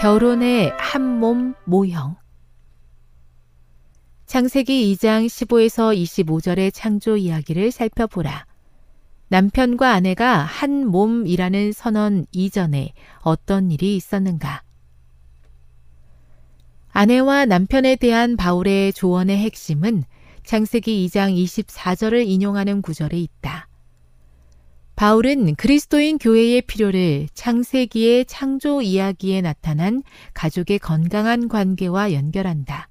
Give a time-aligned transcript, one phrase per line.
[0.00, 2.14] 결혼의 한 몸 모형
[4.26, 5.92] 창세기 2장 15에서
[6.24, 8.46] 25절의 창조 이야기를 살펴보라.
[9.26, 12.92] 남편과 아내가 한 몸이라는 선언 이전에
[13.22, 14.62] 어떤 일이 있었는가?
[16.92, 20.04] 아내와 남편에 대한 바울의 조언의 핵심은
[20.44, 23.66] 창세기 2장 24절을 인용하는 구절에 있다.
[24.98, 30.02] 바울은 그리스도인 교회의 필요를 창세기의 창조 이야기에 나타난
[30.34, 32.88] 가족의 건강한 관계와 연결한다.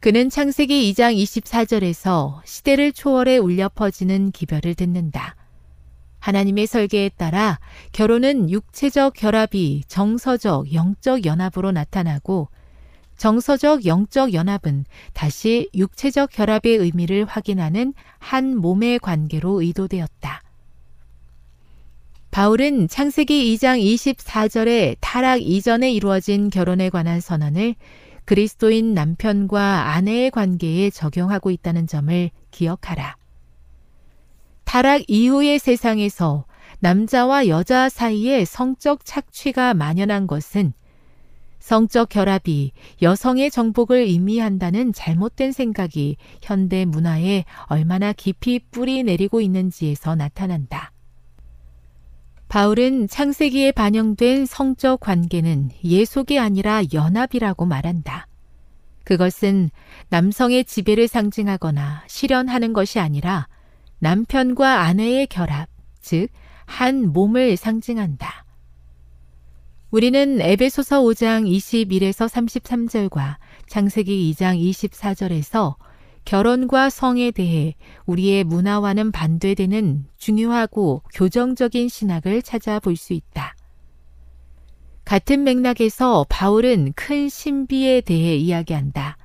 [0.00, 5.36] 그는 창세기 2장 24절에서 시대를 초월해 울려 퍼지는 기별을 듣는다.
[6.18, 7.60] 하나님의 설계에 따라
[7.92, 12.48] 결혼은 육체적 결합이 정서적 영적 연합으로 나타나고
[13.16, 20.42] 정서적 영적 연합은 다시 육체적 결합의 의미를 확인하는 한 몸의 관계로 의도되었다.
[22.30, 27.74] 바울은 창세기 2장 24절에 타락 이전에 이루어진 결혼에 관한 선언을
[28.26, 33.16] 그리스도인 남편과 아내의 관계에 적용하고 있다는 점을 기억하라.
[34.64, 36.44] 타락 이후의 세상에서
[36.80, 40.74] 남자와 여자 사이에 성적 착취가 만연한 것은
[41.66, 42.70] 성적 결합이
[43.02, 50.92] 여성의 정복을 의미한다는 잘못된 생각이 현대 문화에 얼마나 깊이 뿌리 내리고 있는지에서 나타난다.
[52.46, 58.28] 바울은 창세기에 반영된 성적 관계는 예속이 아니라 연합이라고 말한다.
[59.02, 59.70] 그것은
[60.08, 63.48] 남성의 지배를 상징하거나 실현하는 것이 아니라
[63.98, 65.68] 남편과 아내의 결합,
[66.00, 66.28] 즉,
[66.64, 68.45] 한 몸을 상징한다.
[69.96, 75.76] 우리는 에베소서 5장 21에서 33절과 창세기 2장 24절에서
[76.26, 83.56] 결혼과 성에 대해 우리의 문화와는 반대되는 중요하고 교정적인 신학을 찾아볼 수 있다.
[85.06, 89.16] 같은 맥락에서 바울은 큰 신비에 대해 이야기한다.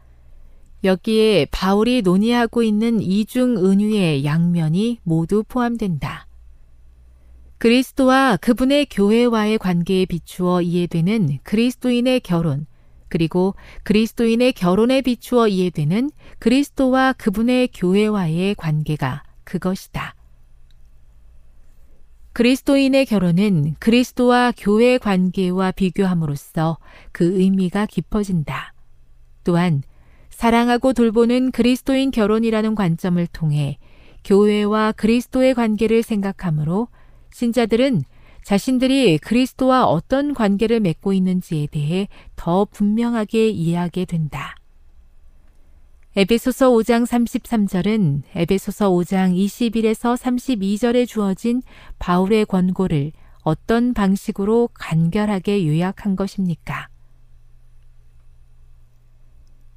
[0.85, 6.31] 여기에 바울이 논의하고 있는 이중 은유의 양면이 모두 포함된다.
[7.62, 12.66] 그리스도와 그분의 교회와의 관계에 비추어 이해되는 그리스도인의 결혼,
[13.08, 13.54] 그리고
[13.84, 16.10] 그리스도인의 결혼에 비추어 이해되는
[16.40, 20.16] 그리스도와 그분의 교회와의 관계가 그것이다.
[22.34, 26.80] 그리스도인의 결혼은 그리스도와 교회 관계와 비교함으로써
[27.12, 28.74] 그 의미가 깊어진다.
[29.44, 29.84] 또한
[30.31, 33.78] 사랑하고 돌보는 그리스도인 결혼이라는 관점을 통해
[34.24, 36.88] 교회와 그리스도의 관계를 생각하므로
[37.31, 38.04] 신자들은
[38.44, 44.56] 자신들이 그리스도와 어떤 관계를 맺고 있는지에 대해 더 분명하게 이해하게 된다.
[46.16, 51.62] 에베소서 5장 33절은 에베소서 5장 21에서 32절에 주어진
[52.00, 53.13] 바울의 권고를
[53.44, 56.89] 어떤 방식으로 간결하게 요약한 것입니까?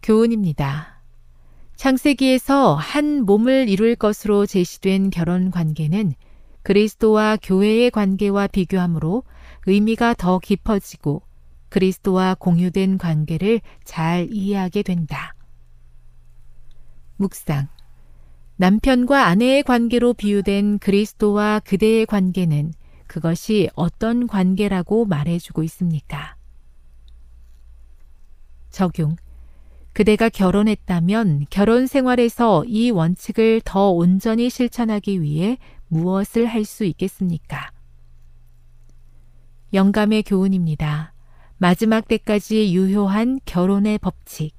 [0.03, 1.01] 교훈입니다.
[1.77, 6.15] 창세기에서 한 몸을 이룰 것으로 제시된 결혼 관계는
[6.65, 9.23] 그리스도와 교회의 관계와 비교하므로
[9.67, 11.23] 의미가 더 깊어지고
[11.69, 15.35] 그리스도와 공유된 관계를 잘 이해하게 된다.
[17.17, 17.69] 묵상.
[18.57, 22.73] 남편과 아내의 관계로 비유된 그리스도와 그대의 관계는
[23.07, 26.37] 그것이 어떤 관계라고 말해주고 있습니까?
[28.71, 29.17] 적용.
[29.93, 35.59] 그대가 결혼했다면 결혼 생활에서 이 원칙을 더 온전히 실천하기 위해
[35.99, 37.71] 무엇을 할 수 있겠습니까?
[39.73, 41.15] 영감의 교훈입니다.
[41.59, 44.55] 마지막 때까지 유효한 결혼의 법칙.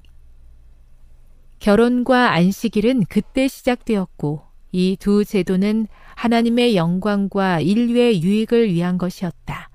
[1.58, 4.42] 결혼과 안식일은 그때 시작되었고
[4.72, 9.68] 이 두 제도는 하나님의 영광과 인류의 유익을 위한 것이었다.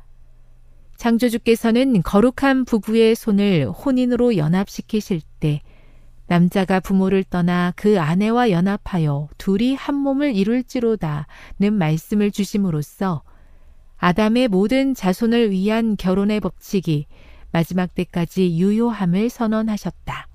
[0.98, 5.62] 창조주께서는 거룩한 부부의 손을 혼인으로 연합시키실 때
[6.32, 13.22] 남자가 부모를 떠나 그 아내와 연합하여 둘이 한 몸을 이룰지로다는 말씀을 주심으로써
[13.98, 17.08] 아담의 모든 자손을 위한 결혼의 법칙이
[17.52, 20.30] 마지막 때까지 유효함을 선언하셨다.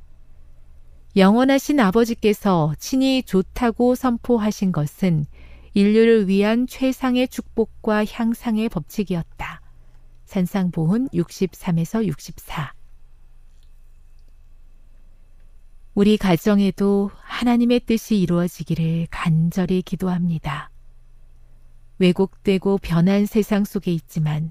[1.17, 5.25] 영원하신 아버지께서 친히 좋다고 선포하신 것은
[5.73, 9.63] 인류를 위한 최상의 축복과 향상의 법칙이었다.
[10.27, 12.76] 산상보훈 63에서 64
[15.97, 20.71] 우리 가정에도 하나님의 뜻이 이루어지기를 간절히 기도합니다.
[21.99, 24.51] 왜곡되고 변한 세상 속에 있지만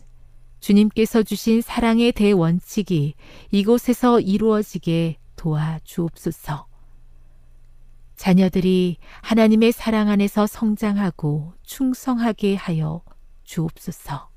[0.59, 3.13] 주님께서 주신 사랑의 대원칙이
[3.51, 6.65] 이곳에서 이루어지게 도와 주옵소서.
[8.15, 13.03] 자녀들이 하나님의 사랑 안에서 성장하고 충성하게 하여
[13.43, 14.34] 주옵소서.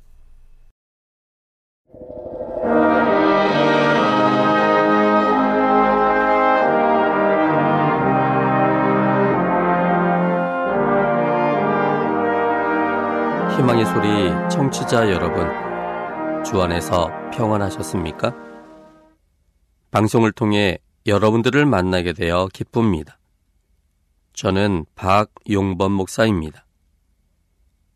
[13.59, 15.45] 희망의 소리 청취자 여러분,
[16.45, 18.33] 주 안에서 평안하셨습니까?
[19.91, 23.19] 방송을 통해 여러분들을 만나게 되어 기쁩니다.
[24.33, 26.67] 저는 박용범 목사입니다.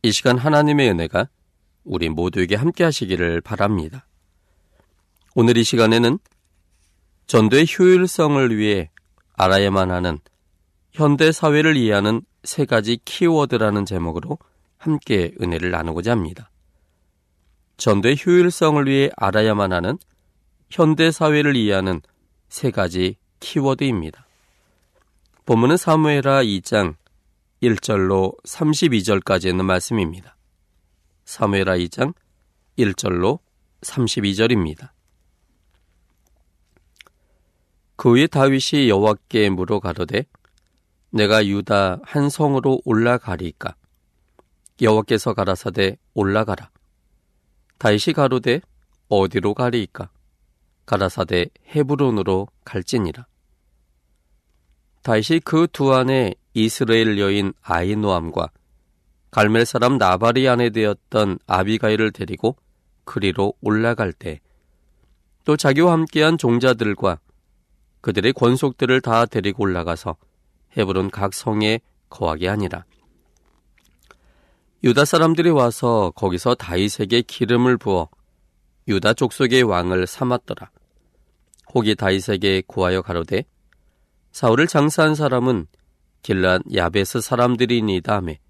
[0.02, 1.28] 이 시간 하나님의 은혜가
[1.84, 4.08] 우리 모두에게 함께 하시기를 바랍니다.
[5.36, 6.18] 오늘 이 시간에는
[7.28, 8.90] 전도의 효율성을 위해
[9.34, 10.18] 알아야만 하는
[10.90, 14.38] 현대 사회를 이해하는 세 가지 키워드라는 제목으로
[14.82, 16.50] 함께 은혜를 나누고자 합니다.
[17.76, 19.96] 전도의 효율성을 위해 알아야만 하는
[20.70, 22.00] 현대 사회를 이해하는
[22.48, 24.26] 세 가지 키워드입니다.
[25.46, 26.96] 본문은 사무에라 2장
[27.62, 30.36] 1절로 32절까지 있는 말씀입니다.
[31.26, 32.12] 사무에라 2장
[32.76, 33.38] 1절로
[33.82, 34.90] 32절입니다.
[37.94, 40.26] 그 후에 다윗이 여호와께 물어 가로되
[41.10, 43.76] 내가 유다 한 성으로 올라가리까
[44.82, 46.70] 여호와께서 가라사대 올라가라.
[47.78, 48.60] 다윗이 가로되
[49.08, 50.10] 어디로 가리이까?
[50.86, 53.26] 가라사대 헤브론으로 갈지니라.
[55.02, 58.50] 다윗이 그 두 안에 이스라엘 여인 아이노암과
[59.30, 62.56] 갈멜 사람 나발이 아내 되었던 아비가일을 데리고
[63.04, 64.40] 그리로 올라갈 때
[65.44, 67.18] 또 자기와 함께한 종자들과
[68.00, 70.16] 그들의 권속들을 다 데리고 올라가서
[70.76, 72.84] 헤브론 각 성에 거하게 하니라.
[74.84, 78.08] 유다 사람들이 와서 거기서 다윗에게 기름을 부어
[78.88, 80.70] 유다 족속의 왕을 삼았더라.
[81.72, 83.44] 혹이 다윗에게 구하여 가로되
[84.32, 85.68] 사울을 장사한 사람은
[86.22, 88.40] 길랏 야베스 사람들이니이다 하매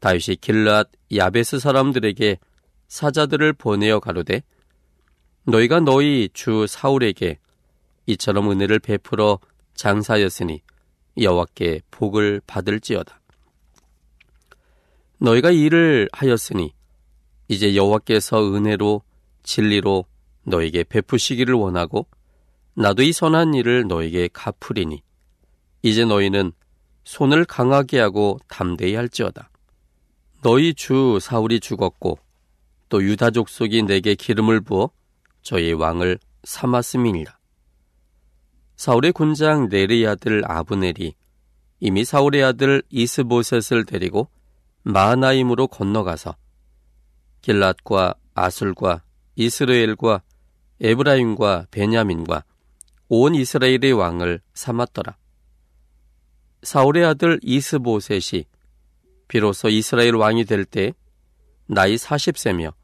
[0.00, 2.38] 다윗이 길랏 야베스 사람들에게
[2.88, 4.42] 사자들을 보내어 가로되
[5.44, 7.38] 너희가 너희 주 사울에게
[8.06, 9.38] 이처럼 은혜를 베풀어
[9.74, 10.62] 장사였으니
[11.20, 13.21] 여호와께 복을 받을지어다.
[15.22, 16.74] 너희가 일을 하였으니
[17.46, 19.02] 이제 여호와께서 은혜로
[19.44, 20.04] 진리로
[20.42, 22.08] 너에게 베푸시기를 원하고
[22.74, 25.00] 나도 이 선한 일을 너에게 갚으리니
[25.82, 26.50] 이제 너희는
[27.04, 29.48] 손을 강하게 하고 담대히 할지어다.
[30.42, 32.18] 너희 주 사울이 죽었고
[32.88, 34.90] 또 유다 족 속이 내게 기름을 부어
[35.42, 37.38] 저희 왕을 삼았음이니라.
[38.74, 41.14] 사울의 군장 네리 아들 아브넬이
[41.78, 44.28] 이미 사울의 아들 이스보셋을 데리고
[44.84, 46.36] 마하나임으로 건너가서
[47.42, 49.02] 길랏과 아술과
[49.36, 50.22] 이스라엘과
[50.80, 52.44] 에브라임과 베냐민과
[53.08, 55.16] 온 이스라엘의 왕을 삼았더라.
[56.62, 58.44] 사울의 아들 이스보셋이
[59.28, 60.92] 비로소 이스라엘 왕이 될 때
[61.66, 62.74] 나이 40세며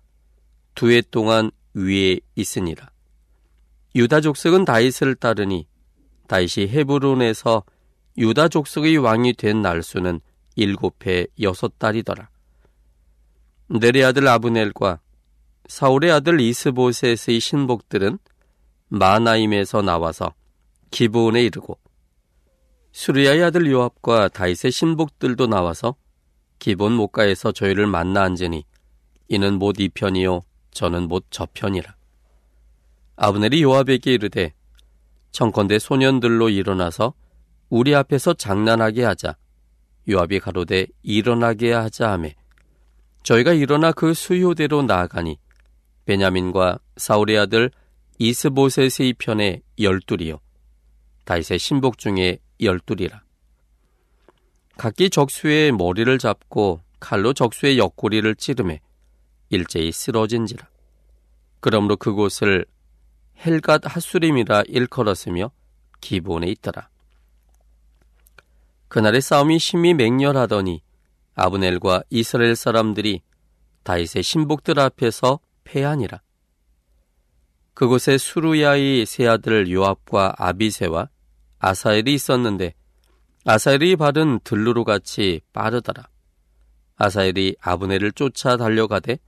[0.75, 2.91] 두 해 동안 위에 있으니라.
[3.95, 5.67] 유다 족속은 다윗을 따르니
[6.29, 7.65] 다윗이 헤브론에서
[8.17, 10.21] 유다 족속의 왕이 된 날수는
[10.59, 12.29] 일곱 해 여섯 달이더라.
[13.69, 15.01] 네리 아들 아브넬과
[15.69, 18.19] 사울의 아들 이스보셋의 신복들은
[18.89, 20.35] 마나임에서 나와서
[20.91, 21.79] 기브온에 이르고
[22.91, 25.95] 수리아의 아들 요압과 다윗의 신복들도 나와서
[26.59, 28.65] 기본 목가에서 저희를 만나 앉으니
[29.29, 31.95] 이는 못 이 편이요 저는 못 저 편이라.
[33.17, 34.55] 아브넬이 요압에게 이르되
[35.31, 37.15] 청컨대 소년들로 일어나서
[37.69, 39.37] 우리 앞에서 장난하게 하자.
[40.09, 42.35] 요압이 가로되 일어나게 하자 하매
[43.23, 45.39] 저희가 일어나 그 수요대로 나아가니.
[46.07, 47.71] 베냐민과 사울의 아들
[48.19, 50.41] 이스보셋의 편에 열둘이요.
[51.27, 53.23] 다윗의 신복 중에 열둘이라.
[54.79, 58.81] 각기 적수의 머리를 잡고 칼로 적수의 옆구리를 찌르매
[59.51, 60.67] 일제히 쓰러진지라.
[61.61, 62.65] 그러므로 그곳을
[63.45, 65.51] 헬갓 하수림이라 일컬었으며
[66.01, 66.89] 기본에 있더라
[68.89, 70.83] 그날의 싸움이 심히 맹렬하더니
[71.35, 73.23] 아브넬과 이스라엘 사람들이
[73.85, 76.21] 다윗의 신복들 앞에서 패하니라.
[77.75, 81.09] 그곳에 수루야의 세 아들 요압과 아비세와
[81.61, 82.75] 아사엘이 있었는데
[83.45, 86.09] 아사엘이 발은 들루로 같이 빠르더라.
[86.97, 89.19] 아사엘이 아브넬을 쫓아 달려가되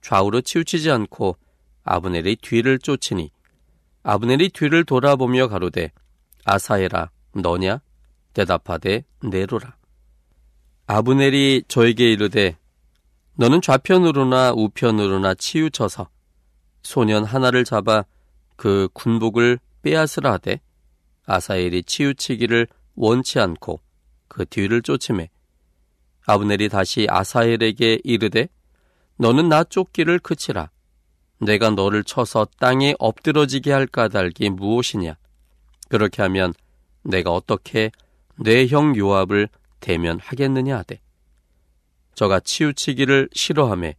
[0.00, 1.36] 좌우로 치우치지 않고
[1.82, 3.30] 아브넬의 뒤를 쫓으니
[4.04, 5.90] 아브넬이 뒤를 돌아보며 가로되
[6.44, 7.80] 아사엘아 너냐
[8.38, 9.76] 대답하되 네로라.
[10.86, 12.56] 아브넬이 저에게 이르되
[13.34, 16.08] 너는 좌편으로나 우편으로나 치우쳐서
[16.82, 18.04] 소년 하나를 잡아
[18.54, 20.60] 그 군복을 빼앗으라 하되
[21.26, 23.80] 아사엘이 치우치기를 원치 않고
[24.28, 25.30] 그 뒤를 쫓음에
[26.26, 28.48] 아브넬이 다시 아사엘에게 이르되
[29.16, 30.70] 너는 나 쫓기를 그치라
[31.40, 35.16] 내가 너를 쳐서 땅에 엎드러지게 할 까닭이 무엇이냐
[35.88, 36.54] 그렇게 하면
[37.02, 37.90] 내가 어떻게
[38.38, 39.48] 내형 요압을
[39.80, 41.00] 대면하겠느냐 하되
[42.14, 43.96] 저가 치우치기를 싫어함에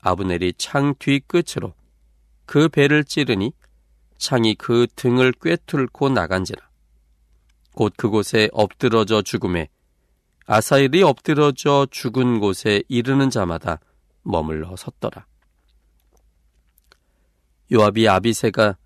[0.00, 1.74] 아브넬이 창 뒤 끝으로
[2.44, 3.52] 그 배를 찌르니
[4.18, 6.66] 창이 그 등을 꿰뚫고 나간지라
[7.74, 9.68] 곧 그곳에 엎드러져 죽음에
[10.46, 13.80] 아사일이 엎드러져 죽은 곳에 이르는 자마다
[14.22, 15.26] 머물러 섰더라.
[17.72, 18.76] 요압이 아비세가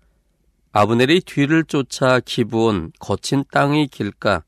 [0.71, 4.43] 아브넬의 뒤를 쫓아 기부온 거친 땅의 길가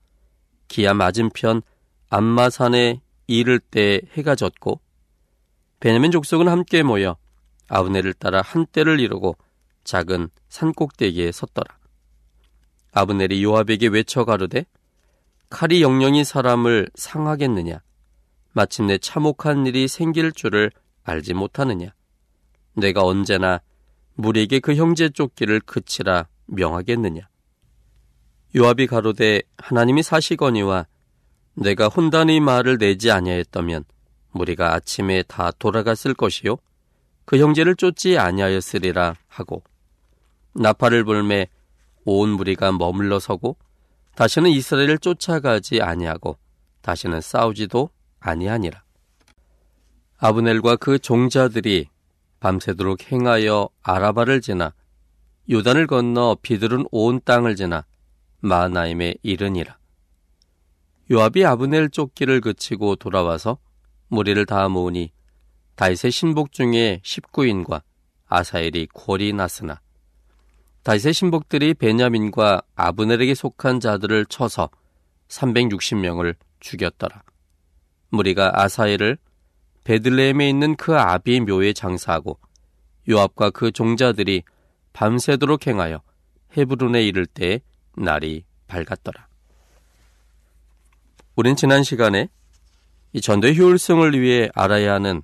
[0.74, 1.62] 기아 맞은편
[2.10, 4.82] 안마산에 이를 때 해가 졌고
[5.80, 7.16] 베냐민 족속은 함께 모여
[7.68, 9.38] 아브넬을 따라 한때를 이루고
[9.84, 11.78] 작은 산꼭대기에 섰더라.
[12.92, 14.66] 아브넬이 요압에게 외쳐 가르되
[15.52, 17.80] 칼이 영영이 사람을 상하겠느냐?
[18.54, 20.72] 마침내 참혹한 일이 생길 줄을
[21.04, 21.94] 알지 못하느냐?
[22.74, 23.62] 내가 언제나
[24.16, 27.30] 무리에게 그 형제 쫓기를 그치라 명하겠느냐
[28.56, 30.86] 요압이 가로되 하나님이 사시거니와
[31.56, 33.86] 내가 혼단의 말을 내지 아니하였다면
[34.32, 36.58] 무리가 아침에 다 돌아갔을 것이요.
[37.26, 39.64] 그 형제를 쫓지 아니하였으리라 하고
[40.54, 41.48] 나팔을 불매
[42.06, 43.58] 온 무리가 머물러 서고
[44.16, 46.38] 다시는 이스라엘을 쫓아가지 아니하고
[46.82, 48.84] 다시는 싸우지도 아니하니라.
[50.18, 51.88] 아브넬과 그 종자들이
[52.40, 54.74] 밤새도록 행하여 아라바를 지나
[55.50, 57.86] 요단을 건너 비들은 온 땅을 지나
[58.44, 59.78] 마나임에 이르니라.
[61.10, 63.58] 요압이 아브넬 쫓기를 그치고 돌아와서
[64.10, 65.12] 무리를 다 모으니
[65.76, 67.82] 다윗의 신복 중에 19인과
[68.28, 69.80] 아사엘이 골이 났으나
[70.84, 74.70] 다윗의 신복들이 베냐민과 아브넬에게 속한 자들을 쳐서
[75.30, 77.24] 360명을 죽였더라.
[78.10, 79.18] 무리가 아사엘을
[79.86, 82.38] 베들레헴에 있는 그 아비 묘에 장사하고
[83.10, 84.44] 요압과 그 종자들이
[84.92, 86.02] 밤새도록 행하여
[86.58, 87.62] 헤브론에 이를 때
[87.96, 89.28] 날이 밝았더라.
[91.36, 92.30] 우린 지난 시간에
[93.14, 95.22] 이 전도의 효율성을 위해 알아야 하는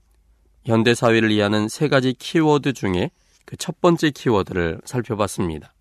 [0.66, 3.12] 현대 사회를 이해하는 세 가지 키워드 중에
[3.46, 5.74] 그 첫 번째 키워드를 살펴봤습니다.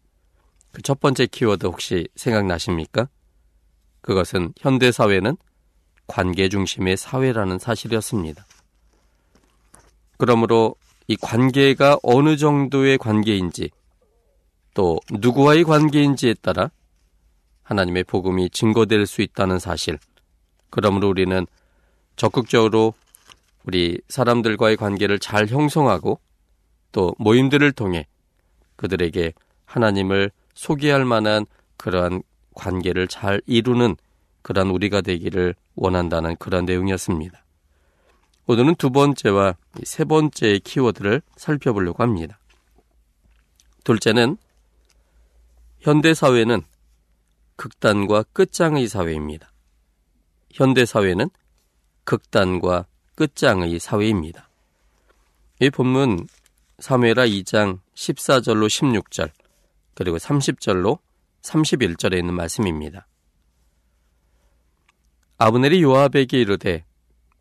[0.72, 3.08] 그 첫 번째 키워드 혹시 생각나십니까?
[4.00, 5.36] 그것은 현대 사회는
[6.06, 8.46] 관계 중심의 사회라는 사실이었습니다.
[10.16, 10.76] 그러므로
[11.06, 13.70] 이 관계가 어느 정도의 관계인지
[14.72, 16.70] 또 누구와의 관계인지에 따라
[17.68, 19.98] 하나님의 복음이 증거될 수 있다는 사실.
[20.70, 21.46] 그러므로 우리는
[22.16, 22.94] 적극적으로
[23.64, 26.18] 우리 사람들과의 관계를 잘 형성하고
[26.92, 28.06] 또 모임들을 통해
[28.76, 29.34] 그들에게
[29.66, 31.44] 하나님을 소개할 만한
[31.76, 32.22] 그러한
[32.54, 33.96] 관계를 잘 이루는
[34.40, 37.44] 그러한 우리가 되기를 원한다는 그런 내용이었습니다.
[38.46, 42.38] 오늘은 두 번째와 세 번째의 키워드를 살펴보려고 합니다.
[43.84, 44.38] 둘째는
[45.80, 46.62] 현대 사회는
[47.58, 49.52] 극단과 끝장의 사회입니다.
[50.52, 51.28] 현대 사회는
[52.04, 52.86] 극단과
[53.16, 54.48] 끝장의 사회입니다.
[55.60, 56.28] 이 본문
[56.78, 59.30] 사무엘하 2장 14절로 16절
[59.94, 61.00] 그리고 30절로
[61.42, 63.08] 31절에 있는 말씀입니다.
[65.38, 66.84] 아브넬이 요압에게 이르되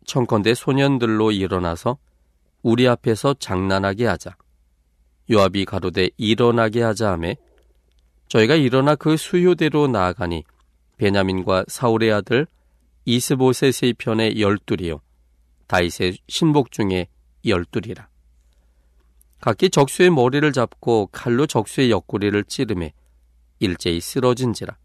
[0.04, 1.96] 청컨대 소년들로 일어나서
[2.62, 4.36] 우리 앞에서 장난하게 하자.
[5.30, 7.36] 요압이 가로되 일어나게 하자 하매
[8.28, 10.44] 저희가 일어나 그 수요대로 나아가니
[10.98, 12.46] 베냐민과 사울의 아들
[13.04, 15.00] 이스보셋의 편에 열둘이요
[15.66, 17.08] 다윗의 신복 중에
[17.46, 18.08] 열둘이라.
[19.40, 22.92] 각기 적수의 머리를 잡고 칼로 적수의 옆구리를 찌르매
[23.60, 24.76] 일제히 쓰러진지라.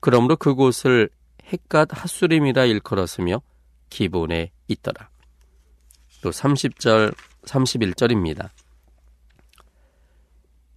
[0.00, 1.10] 그러므로 그곳을
[1.52, 3.42] 헷갓 핫수림이라 일컬었으며
[3.90, 5.08] 기본에 있더라.
[6.22, 8.50] 또 30절, 31절입니다.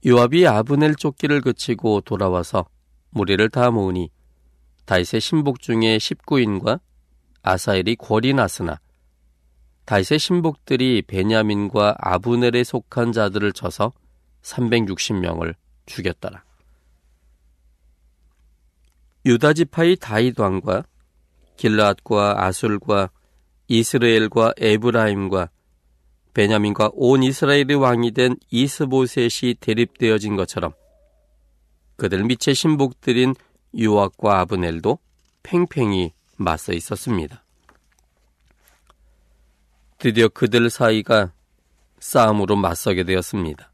[0.06, 2.66] 요압이 아브넬 쫓기를 그치고 돌아와서
[3.10, 4.10] 무리를 다 모으니
[4.86, 6.80] 다윗의 신복 중에 19인과
[7.42, 8.80] 아사엘이 궐이 났으나
[9.86, 13.94] 다윗의 신복들이 베냐민과 아브넬에 속한 자들을 쳐서
[14.42, 16.44] 360명을 죽였더라.
[19.26, 20.84] 유다 지파의 다윗 왕과
[21.58, 23.10] 길라앗과 아술과
[23.68, 25.50] 이스라엘과 에브라임과
[26.38, 30.72] 베냐민과 온 이스라엘의 왕이 된 이스보셋이 대립되어진 것처럼
[31.96, 33.34] 그들 밑에 신복들인
[33.74, 35.00] 유압과 아브넬도
[35.42, 37.44] 팽팽히 맞서 있었습니다.
[39.98, 41.32] 드디어 그들 사이가
[41.98, 43.72] 싸움으로 맞서게 되었습니다.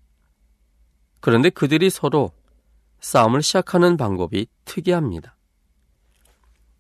[1.19, 2.31] 그런데 그들이 서로
[3.01, 5.35] 싸움을 시작하는 방법이 특이합니다.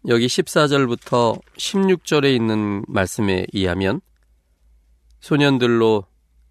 [0.07, 3.99] 여기 14절부터 16절에 있는 말씀에 의하면
[5.23, 6.05] 소년들로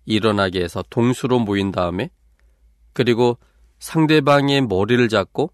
[0.06, 2.08] 일어나게 해서 동수로 모인 다음에
[2.94, 3.36] 그리고
[3.80, 5.52] 상대방의 머리를 잡고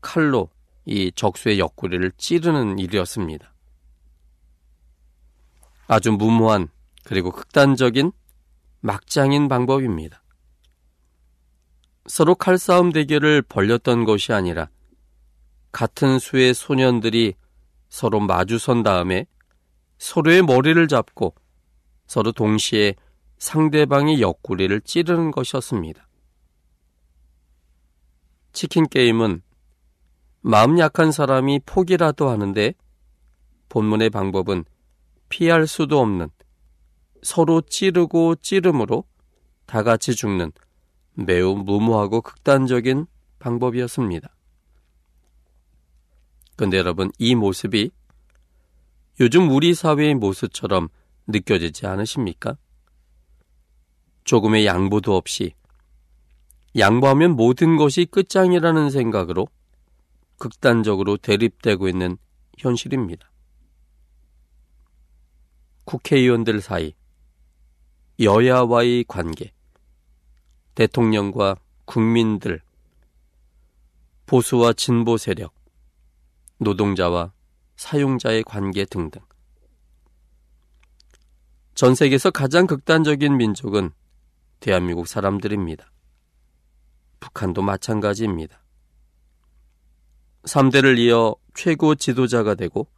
[0.00, 0.48] 칼로
[0.86, 3.52] 이 적수의 옆구리를 찌르는 일이었습니다.
[5.86, 6.68] 아주 무모한
[7.04, 8.10] 그리고 극단적인
[8.80, 10.22] 막장인 방법입니다.
[12.06, 14.70] 서로 칼싸움 대결을 벌렸던 것이 아니라
[15.72, 17.34] 같은 수의 소년들이
[17.90, 19.26] 서로 마주선 다음에
[19.98, 21.34] 서로의 머리를 잡고
[22.06, 22.94] 서로 동시에
[23.38, 26.06] 상대방의 옆구리를 찌르는 것이었습니다.
[28.52, 29.42] 치킨 게임은
[30.40, 32.72] 마음 약한 사람이 포기라도 하는데
[33.68, 34.64] 본문의 방법은
[35.28, 36.28] 피할 수도 없는
[37.22, 39.04] 서로 찌르고 찌름으로
[39.66, 40.52] 다 같이 죽는
[41.14, 43.06] 매우 무모하고 극단적인
[43.38, 44.28] 방법이었습니다.
[46.56, 47.90] 근데 여러분, 이 모습이
[49.20, 50.88] 요즘 우리 사회의 모습처럼
[51.26, 52.56] 느껴지지 않으십니까?
[54.24, 55.52] 조금의 양보도 없이
[56.76, 59.48] 양보하면 모든 것이 끝장이라는 생각으로
[60.38, 62.18] 극단적으로 대립되고 있는
[62.58, 63.30] 현실입니다.
[65.84, 66.94] 국회의원들 사이,
[68.20, 69.52] 여야와의 관계,
[70.74, 72.60] 대통령과 국민들,
[74.26, 75.54] 보수와 진보 세력,
[76.58, 77.32] 노동자와
[77.76, 79.22] 사용자의 관계 등등.
[81.76, 83.90] 전 세계에서 가장 극단적인 민족은
[84.60, 85.92] 대한민국 사람들입니다.
[87.20, 88.62] 북한도 마찬가지입니다.
[90.44, 92.88] 3대를 이어 최고 지도자가 되고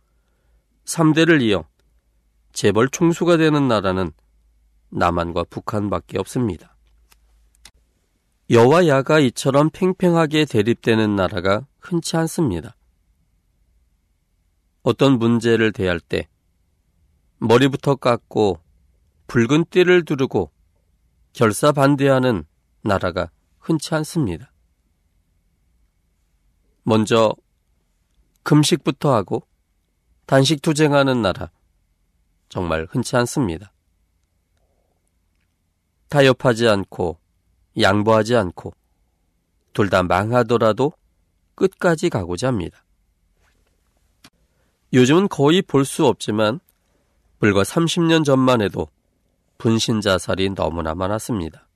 [0.85, 1.65] 3대를 이어
[2.53, 4.13] 재벌 총수가 되는 나라는
[4.91, 6.77] 남한과 북한밖에 없습니다.
[8.51, 12.77] 여와 야가 이처럼 팽팽하게 대립되는 나라가 흔치 않습니다.
[14.85, 16.29] 어떤 문제를 대할 때
[17.39, 18.68] 머리부터 깎고
[19.29, 20.51] 붉은 띠를 두르고
[21.33, 22.45] 결사 반대하는
[22.83, 24.53] 나라가 흔치 않습니다.
[26.83, 27.35] 먼저
[28.43, 29.47] 금식부터 하고
[30.27, 31.51] 단식 투쟁하는 나라
[32.49, 33.73] 정말 흔치 않습니다.
[36.09, 37.19] 타협하지 않고
[37.79, 38.73] 양보하지 않고
[39.75, 40.93] 둘 다 망하더라도
[41.55, 42.83] 끝까지 가고자 합니다.
[44.95, 46.61] 요즘은 거의 볼 수 없지만
[47.39, 48.89] 불과 30년 전만 해도
[49.59, 51.69] 분신 자살이 너무나 많았습니다.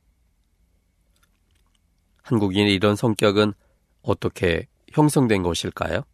[2.23, 3.55] 한국인의 이런 성격은
[4.03, 6.05] 어떻게 형성된 것일까요?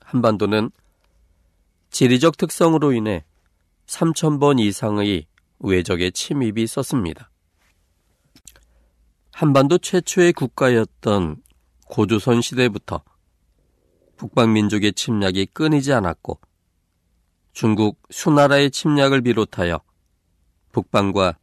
[0.00, 0.70] 한반도는
[1.90, 3.24] 지리적 특성으로 인해
[3.86, 5.26] 3,000번 이상의
[5.60, 7.30] 외적의 침입이 있었습니다.
[9.32, 11.42] 한반도 최초의 국가였던
[11.86, 13.02] 고조선 시대부터
[14.16, 16.38] 북방민족의 침략이 끊이지 않았고
[17.52, 19.80] 중국 수나라의 침략을 비롯하여
[20.72, 21.36] 북방과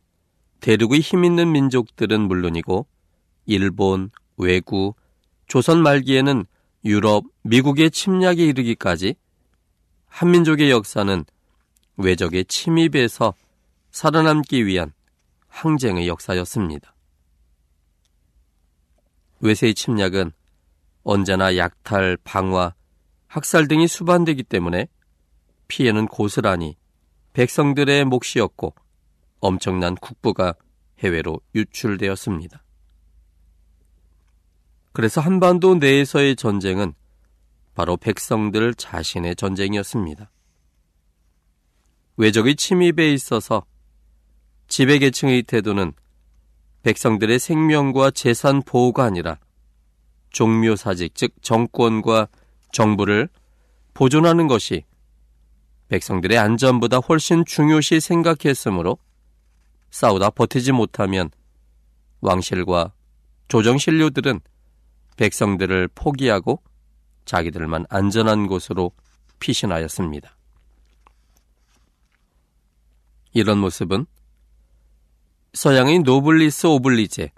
[0.59, 2.85] 대륙의 힘 있는 민족들은 물론이고
[3.45, 4.93] 일본, 외구,
[5.47, 6.45] 조선 말기에는
[6.85, 9.15] 유럽, 미국의 침략에 이르기까지
[10.07, 11.25] 한민족의 역사는
[11.97, 13.33] 외적의 침입에서
[13.91, 14.93] 살아남기 위한
[15.47, 16.93] 항쟁의 역사였습니다.
[19.41, 20.31] 외세의 침략은
[21.03, 22.73] 언제나 약탈, 방화,
[23.27, 24.87] 학살 등이 수반되기 때문에
[25.67, 26.77] 피해는 고스란히
[27.33, 28.73] 백성들의 몫이었고
[29.39, 30.53] 엄청난 국부가
[30.99, 32.63] 해외로 유출되었습니다.
[34.91, 36.93] 그래서 한반도 내에서의 전쟁은
[37.73, 40.29] 바로 백성들 자신의 전쟁이었습니다.
[42.17, 43.65] 외적의 침입에 있어서
[44.67, 45.93] 지배계층의 태도는
[46.83, 49.37] 백성들의 생명과 재산 보호가 아니라
[50.31, 52.27] 종묘사직, 즉 정권과
[52.71, 53.29] 정부를
[53.93, 54.83] 보존하는 것이
[55.87, 58.97] 백성들의 안전보다 훨씬 중요시 생각했으므로
[59.91, 61.29] 싸우다 버티지 못하면
[62.21, 62.93] 왕실과
[63.47, 64.41] 조정신료들은
[65.17, 66.61] 백성들을 포기하고
[67.25, 68.91] 자기들만 안전한 곳으로
[69.39, 70.35] 피신하였습니다.
[73.33, 74.05] 이런 모습은
[75.53, 77.31] 서양의 노블리스 오블리제,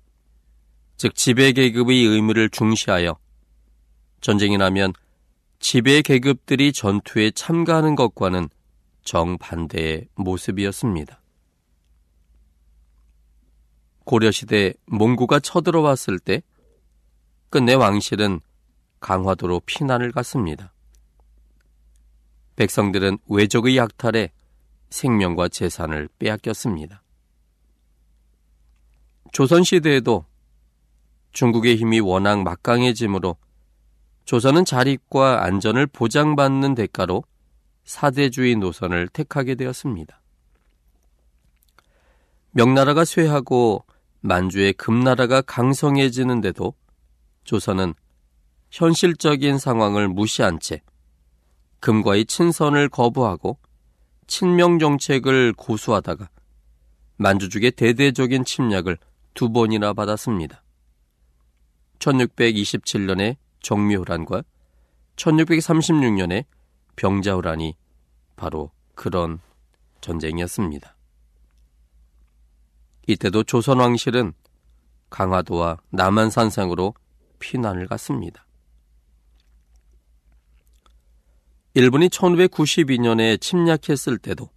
[0.97, 3.17] 즉 지배계급의 의무를 중시하여
[4.19, 4.93] 전쟁이 나면
[5.59, 8.49] 지배계급들이 전투에 참가하는 것과는
[9.03, 11.20] 정반대의 모습이었습니다.
[14.11, 16.43] 고려시대 몽고가 쳐들어왔을 때
[17.49, 18.41] 끝내 왕실은
[18.99, 20.73] 강화도로 피난을 갔습니다.
[22.57, 24.33] 백성들은 외적의 약탈에
[24.89, 27.01] 생명과 재산을 빼앗겼습니다.
[29.31, 30.25] 조선시대에도
[31.31, 33.37] 중국의 힘이 워낙 막강해지므로
[34.25, 37.23] 조선은 자립과 안전을 보장받는 대가로
[37.85, 40.19] 사대주의 노선을 택하게 되었습니다.
[42.51, 43.85] 명나라가 쇠하고
[44.21, 46.73] 만주의 금나라가 강성해지는데도
[47.43, 47.93] 조선은
[48.69, 50.81] 현실적인 상황을 무시한 채
[51.79, 53.57] 금과의 친선을 거부하고
[54.27, 56.29] 친명 정책을 고수하다가
[57.17, 58.97] 만주족의 대대적인 침략을
[59.33, 60.63] 두 번이나 받았습니다.
[61.99, 64.43] 1627년에 정미호란과
[65.15, 66.45] 1636년에
[66.95, 67.75] 병자호란이
[68.35, 69.39] 바로 그런
[70.01, 70.95] 전쟁이었습니다.
[73.07, 74.33] 이때도 조선 왕실은
[75.09, 76.93] 강화도와 남한산상으로
[77.39, 78.45] 피난을 갔습니다.
[81.73, 84.49] 일본이 1592년에 침략했을 때도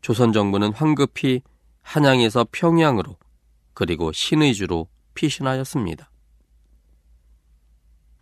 [0.00, 1.42] 조선 정부는 황급히
[1.82, 3.16] 한양에서 평양으로
[3.74, 6.10] 그리고 신의주로 피신하였습니다.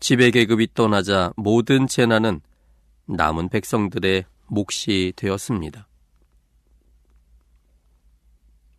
[0.01, 2.41] 지배 계급이 떠나자 모든 재난은
[3.07, 5.87] 남은 백성들의 몫이 되었습니다.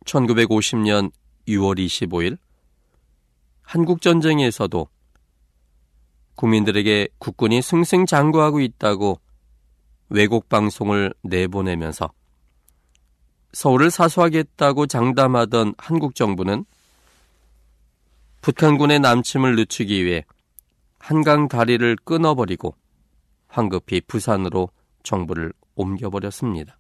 [0.05, 1.11] 1950년
[1.47, 2.37] 6월 25일
[3.63, 4.87] 한국전쟁에서도
[6.35, 9.19] 국민들에게 국군이 승승장구하고 있다고
[10.09, 12.11] 외국 방송을 내보내면서
[13.53, 16.65] 서울을 사수하겠다고 장담하던 한국 정부는
[18.41, 20.25] 북한군의 남침을 늦추기 위해
[20.99, 22.75] 한강 다리를 끊어버리고
[23.47, 24.69] 황급히 부산으로
[25.03, 26.77] 정부를 옮겨버렸습니다.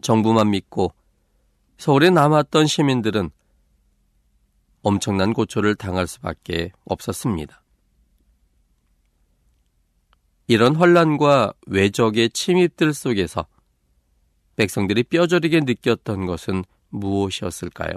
[0.00, 0.92] 정부만 믿고
[1.78, 3.30] 서울에 남았던 시민들은
[4.82, 7.62] 엄청난 고초를 당할 수밖에 없었습니다.
[10.46, 13.46] 이런 혼란과 외적의 침입들 속에서
[14.54, 17.96] 백성들이 뼈저리게 느꼈던 것은 무엇이었을까요?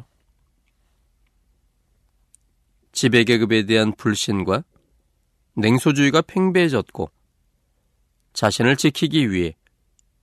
[2.91, 4.63] 지배계급에 대한 불신과
[5.53, 7.11] 냉소주의가 팽배해졌고
[8.33, 9.55] 자신을 지키기 위해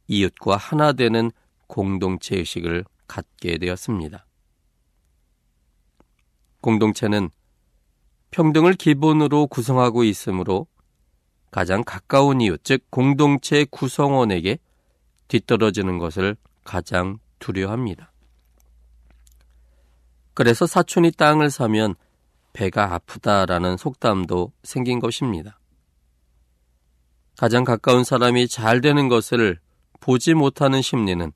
[0.08, 1.30] 이웃과 하나 되는
[1.66, 4.26] 공동체 의식을 갖게 되었습니다.
[6.60, 7.30] 공동체는
[8.30, 10.66] 평등을 기본으로 구성하고 있으므로
[11.50, 14.58] 가장 가까운 이웃, 즉 공동체 구성원에게
[15.28, 18.12] 뒤떨어지는 것을 가장 두려워합니다.
[20.34, 21.94] 그래서 사촌이 땅을 사면
[22.52, 25.58] 배가 아프다라는 속담도 생긴 것입니다.
[27.38, 29.58] 가장 가까운 사람이 잘 되는 것을
[30.00, 31.32] 보지 못하는 심리는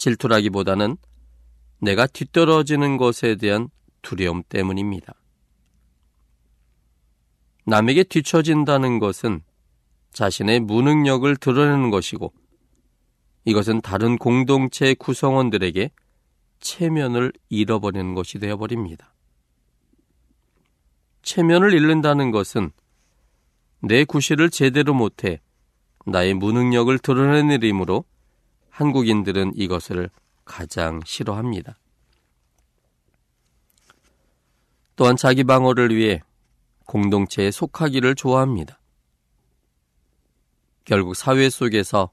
[0.00, 0.96] 질투라기보다는
[1.80, 3.68] 내가 뒤떨어지는 것에 대한
[4.02, 5.14] 두려움 때문입니다.
[7.66, 9.42] 남에게 뒤처진다는 것은
[10.12, 12.32] 자신의 무능력을 드러내는 것이고
[13.44, 15.90] 이것은 다른 공동체 구성원들에게
[16.58, 19.14] 체면을 잃어버리는 것이 되어버립니다.
[21.22, 22.70] 체면을 잃는다는 것은
[23.80, 25.40] 내 구실을 제대로 못해
[26.06, 28.04] 나의 무능력을 드러내므로
[28.80, 30.08] 한국인들은 이것을
[30.46, 31.78] 가장 싫어합니다.
[34.96, 36.22] 또한 자기 방어를 위해
[36.86, 38.80] 공동체에 속하기를 좋아합니다.
[40.84, 42.10] 결국 사회 속에서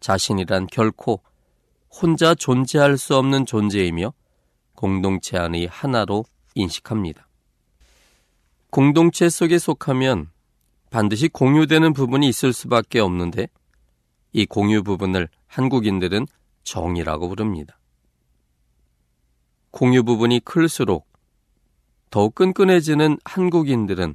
[0.00, 1.22] 자신이란 결코
[1.90, 4.14] 혼자 존재할 수 없는 존재이며
[4.74, 6.24] 공동체 안의 하나로
[6.54, 7.28] 인식합니다.
[8.70, 10.30] 공동체 속에 속하면
[10.88, 13.48] 반드시 공유되는 부분이 있을 수밖에 없는데
[14.36, 16.26] 이 공유 부분을 한국인들은
[16.62, 17.78] 정이라고 부릅니다.
[19.70, 21.08] 공유 부분이 클수록
[22.10, 24.14] 더욱 끈끈해지는 한국인들은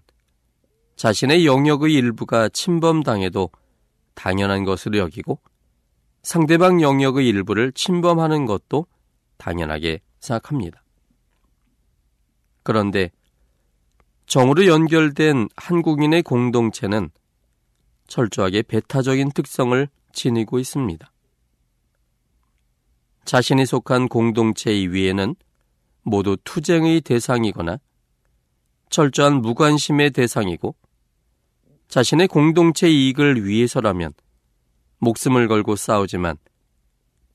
[0.95, 3.49] 자신의 영역의 일부가 침범당해도
[4.13, 5.39] 당연한 것으로 여기고
[6.21, 8.85] 상대방 영역의 일부를 침범하는 것도
[9.37, 10.83] 당연하게 생각합니다.
[12.61, 13.09] 그런데
[14.27, 17.09] 정으로 연결된 한국인의 공동체는
[18.05, 21.11] 철저하게 배타적인 특성을 지니고 있습니다.
[23.25, 25.35] 자신이 속한 공동체 위에는
[26.03, 27.77] 모두 투쟁의 대상이거나
[28.89, 30.75] 철저한 무관심의 대상이고
[31.87, 34.13] 자신의 공동체 이익을 위해서라면
[34.99, 36.37] 목숨을 걸고 싸우지만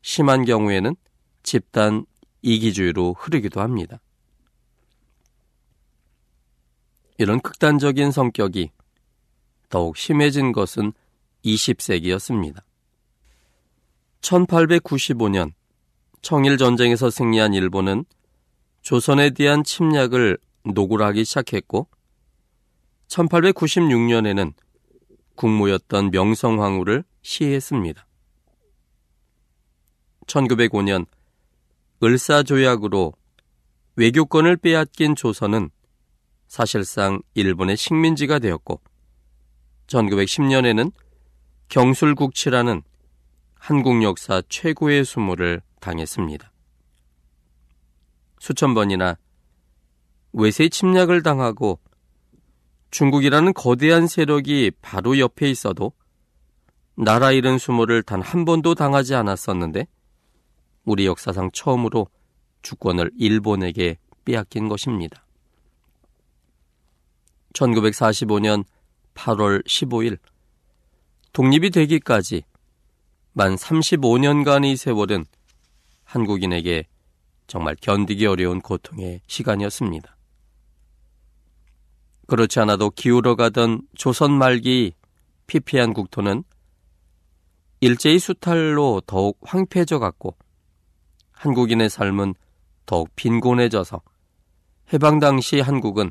[0.02, 0.94] 심한 경우에는
[1.42, 2.06] 집단
[2.42, 4.00] 이기주의로 흐르기도 합니다.
[7.18, 8.70] 이런 극단적인 성격이
[9.68, 10.92] 더욱 심해진 것은
[11.44, 12.65] 20세기였습니다.
[14.20, 15.52] 1895년
[16.22, 18.04] 청일 전쟁에서 승리한 일본은
[18.82, 21.88] 조선에 대한 침략을 노골하기 시작했고
[23.08, 24.52] 1896년에는
[25.36, 28.06] 국무였던 명성황후를 시해했습니다.
[30.26, 31.06] 1905년
[32.02, 33.12] 을사조약으로
[33.96, 35.70] 외교권을 빼앗긴 조선은
[36.48, 38.80] 사실상 일본의 식민지가 되었고
[39.86, 40.92] 1910년에는
[41.68, 42.82] 경술국치라는
[43.66, 46.52] 한국 역사 최고의 수모를 당했습니다.
[48.38, 49.18] 수천 번이나
[50.32, 51.80] 외세 침략을 당하고
[52.92, 55.90] 중국이라는 거대한 세력이 바로 옆에 있어도
[56.94, 59.88] 나라 잃은 수모를 단 한 번도 당하지 않았었는데
[60.84, 62.06] 우리 역사상 처음으로
[62.62, 65.26] 주권을 일본에게 빼앗긴 것입니다.
[67.52, 68.64] 1945년
[69.14, 70.18] 8월 15일
[71.32, 72.44] 독립이 되기까지
[73.38, 75.26] 만 35년간의 세월은
[76.04, 76.86] 한국인에게
[77.46, 80.16] 정말 견디기 어려운 고통의 시간이었습니다.
[82.28, 84.94] 그렇지 않아도 기울어가던 조선 말기
[85.48, 86.44] 피폐한 국토는
[87.80, 90.34] 일제히 수탈로 더욱 황폐해져 갔고
[91.32, 92.32] 한국인의 삶은
[92.86, 94.00] 더욱 빈곤해져서
[94.94, 96.10] 해방 당시 한국은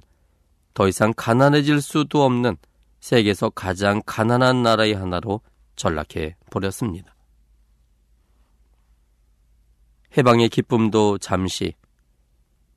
[0.76, 2.56] 더 이상 가난해질 수도 없는
[3.00, 5.42] 세계에서 가장 가난한 나라의 하나로
[5.76, 7.15] 전락해 버렸습니다.
[10.18, 11.74] 해방의 기쁨도 잠시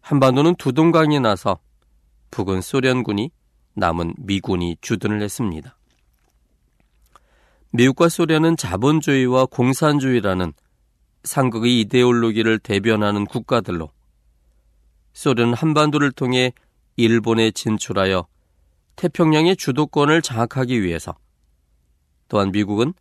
[0.01, 1.59] 한반도는 두 동강이 나서
[2.31, 3.31] 북은 소련군이
[3.75, 5.77] 남은 미군이 주둔을 했습니다.
[7.73, 10.53] 미국과 소련은 자본주의와 공산주의라는
[11.23, 13.91] 상극의 이데올로기를 대변하는 국가들로
[15.13, 16.53] 소련은 한반도를 통해
[16.97, 18.27] 일본에 진출하여
[18.97, 21.15] 태평양의 주도권을 장악하기 위해서
[22.27, 22.95] 또한 미국은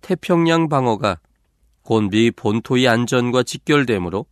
[0.00, 1.18] 태평양 방어가
[1.88, 4.26] 곧미 본토의 안전과 직결되므로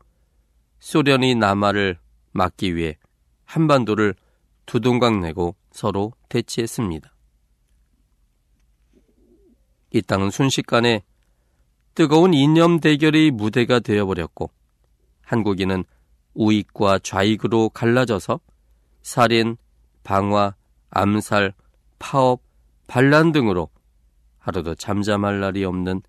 [0.78, 1.98] 소련이 남하를
[2.32, 2.98] 막기 위해
[3.46, 4.14] 한반도를
[4.66, 7.10] 두동강 내고 서로 대치했습니다.
[9.90, 11.02] 이 땅은 순식간에
[11.94, 14.50] 뜨거운 이념 대결의 무대가 되어버렸고
[15.22, 15.84] 한국인은
[16.34, 18.38] 우익과 좌익으로 갈라져서
[19.00, 19.56] 살인,
[20.04, 20.54] 방화,
[20.90, 21.54] 암살,
[21.98, 22.42] 파업,
[22.86, 23.70] 반란 등으로
[24.40, 26.02] 하루도 잠잠할 날이 없는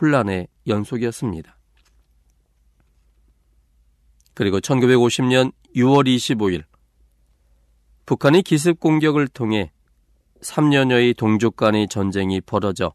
[0.00, 1.56] 혼란의 연속이었습니다.
[4.34, 6.64] 그리고 1950년 6월 25일
[8.06, 9.70] 북한의 기습 공격을 통해
[10.40, 12.92] 3년여의 동족 간의 전쟁이 벌어져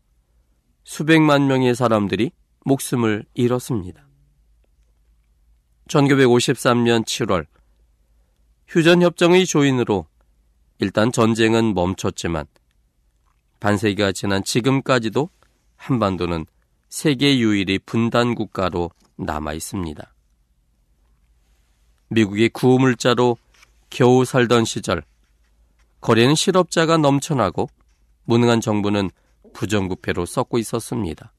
[0.84, 2.32] 수백만 명의 사람들이
[2.66, 4.06] 목숨을 잃었습니다.
[5.88, 7.46] 1953년 7월
[8.68, 10.08] 휴전협정의 조인으로
[10.80, 12.48] 일단 전쟁은 멈췄지만
[13.60, 15.30] 반세기가 지난 지금까지도
[15.76, 16.46] 한반도는
[16.96, 20.14] 세계 유일의 분단 국가로 남아 있습니다.
[22.08, 23.36] 미국이 구물자로
[23.90, 25.04] 겨우 살던 시절
[26.00, 27.68] 거리에는 실업자가 넘쳐나고
[28.24, 29.10] 무능한 정부는
[29.52, 31.34] 부정부패로 썩고 있었습니다.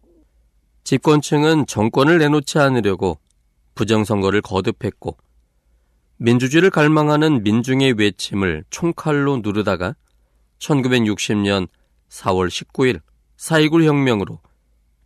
[0.85, 3.19] 집권층은 정권을 내놓지 않으려고
[3.77, 5.17] 부정선거를 거듭했고
[6.19, 9.97] 민주주의를 갈망하는 민중의 외침을 총칼로 누르다가
[10.59, 11.67] 1960년
[12.11, 13.01] 4월 19일
[13.39, 14.39] 4.29 혁명으로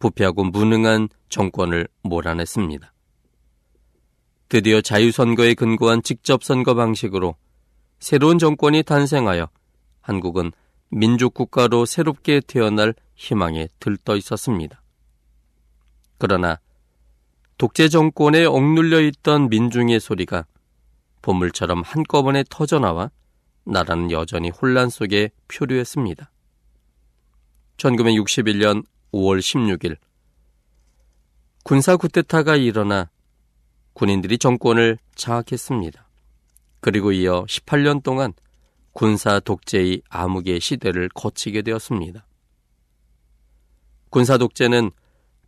[0.01, 2.93] 부패하고 무능한 정권을 몰아냈습니다.
[4.49, 7.37] 드디어 자유선거에 근거한 직접선거 방식으로
[8.01, 9.49] 새로운 정권이 탄생하여
[10.01, 10.51] 한국은
[10.89, 14.83] 민족국가로 새롭게 태어날 희망에 들떠 있었습니다.
[16.19, 16.59] 그러나
[17.59, 20.47] 독재 정권에 억눌려 있던 민중의 소리가
[21.23, 23.11] 보물처럼 한꺼번에 터져나와
[23.65, 26.31] 나라는 여전히 혼란 속에 표류했습니다.
[27.77, 29.97] 1961년 5월 16일
[31.65, 33.11] 군사 쿠데타가 일어나
[33.93, 36.09] 군인들이 정권을 장악했습니다.
[36.81, 38.33] 그리고 이어 18년 동안
[38.93, 42.27] 군사 독재의 암흑의 시대를 거치게 되었습니다.
[44.09, 44.91] 군사 독재는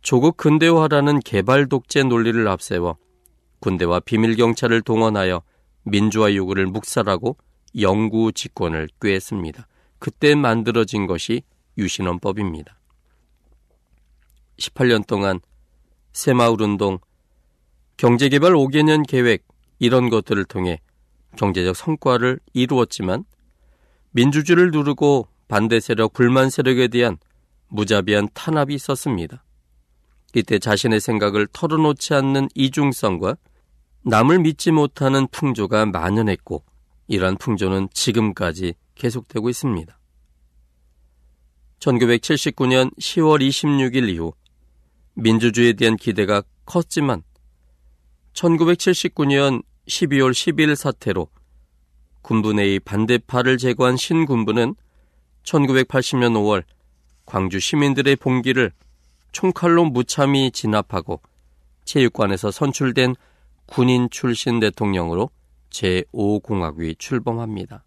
[0.01, 2.97] 조국 근대화라는 개발 독재 논리를 앞세워
[3.59, 5.41] 군대와 비밀 경찰을 동원하여
[5.83, 7.37] 민주화 요구를 묵살하고
[7.79, 9.67] 영구 집권을 꾀했습니다.
[9.99, 11.43] 그때 만들어진 것이
[11.77, 12.77] 유신헌법입니다.
[14.63, 15.39] 18년 동안
[16.13, 16.99] 새마을 운동,
[17.97, 19.45] 경제개발 5개년 계획
[19.79, 20.79] 이런 것들을 통해
[21.37, 23.25] 경제적 성과를 이루었지만
[24.11, 27.17] 민주주의를 누르고 반대 세력, 불만 세력에 대한
[27.67, 29.43] 무자비한 탄압이 있었습니다.
[30.35, 33.37] 이때 자신의 생각을 털어놓지 않는 이중성과
[34.05, 36.63] 남을 믿지 못하는 풍조가 만연했고
[37.07, 39.99] 이러한 풍조는 지금까지 계속되고 있습니다.
[41.79, 44.33] 1979년 10월 26일 이후
[45.15, 47.23] 민주주의에 대한 기대가 컸지만
[48.33, 51.27] 1979년 12월 10일 사태로
[52.21, 54.75] 군부 내의 반대파를 제거한 신군부는
[55.43, 56.63] 1980년 5월
[57.25, 58.71] 광주 시민들의 봉기를
[59.31, 61.21] 총칼로 무참히 진압하고
[61.85, 63.15] 체육관에서 선출된
[63.65, 65.29] 군인 출신 대통령으로
[65.69, 67.83] 제5공화국이 출범합니다.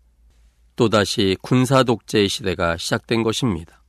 [0.75, 3.83] 또다시 군사 독재의 시대가 시작된 것입니다.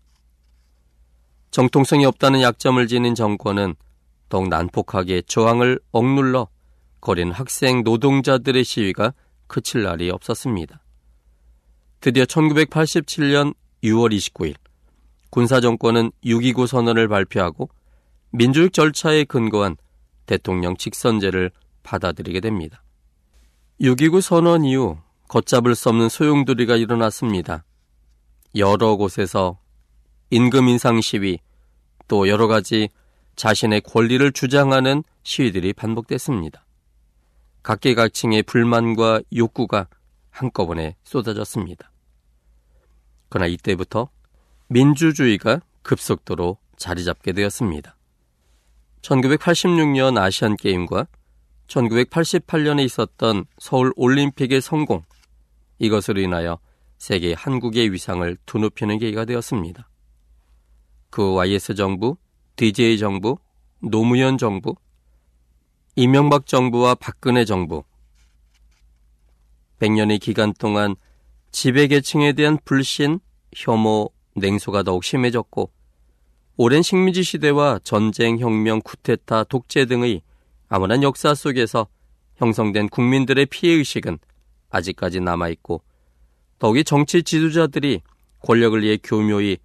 [1.52, 3.76] 정통성이 없다는 약점을 지닌 정권은
[4.30, 6.48] 더욱 난폭하게 저항을 억눌러
[7.00, 9.14] 거린 학생 노동자들의 시위가
[9.48, 10.82] 그칠 날이 없었습니다.
[12.02, 14.56] 드디어 1987년 6월 29일
[15.30, 17.70] 군사정권은 6.29 선언을 발표하고
[18.32, 19.78] 민주주의 절차에 근거한
[20.26, 21.52] 대통령 직선제를
[21.84, 22.84] 받아들이게 됩니다.
[23.80, 27.64] 6.29 선언 이후 걷잡을 수 없는 소용돌이가 일어났습니다.
[28.56, 29.60] 여러 곳에서
[30.30, 31.40] 임금 인상 시위,
[32.08, 32.90] 또 여러 가지
[33.36, 36.66] 자신의 권리를 주장하는 시위들이 반복됐습니다.
[37.64, 39.88] 각계각층의 불만과 욕구가
[40.30, 41.92] 한꺼번에 쏟아졌습니다.
[43.30, 44.10] 그러나 이때부터
[44.68, 47.96] 민주주의가 급속도로 자리 잡게 되었습니다.
[49.02, 51.08] 1986년 아시안 게임과
[51.68, 55.04] 1988년에 있었던 서울 올림픽의 성공,
[55.80, 56.60] 이것으로 인하여
[56.98, 59.88] 세계 한국의 위상을 두높이는 계기가 되었습니다.
[61.10, 62.18] 그 YS 정부,
[62.56, 63.38] DJ 정부,
[63.80, 64.76] 노무현 정부,
[65.96, 67.84] 이명박 정부와 박근혜 정부,
[69.80, 70.96] 100년의 기간 동안
[71.52, 73.20] 지배계층에 대한 불신,
[73.56, 75.72] 혐오, 냉소가 더욱 심해졌고
[76.58, 80.22] 오랜 식민지 시대와 전쟁, 혁명, 쿠데타, 독재 등의
[80.70, 81.88] 암울한 역사 속에서
[82.36, 84.20] 형성된 국민들의 피해의식은
[84.70, 85.82] 아직까지 남아있고
[86.60, 88.02] 더욱이 정치 지도자들이
[88.40, 89.58] 권력을 위해 교묘히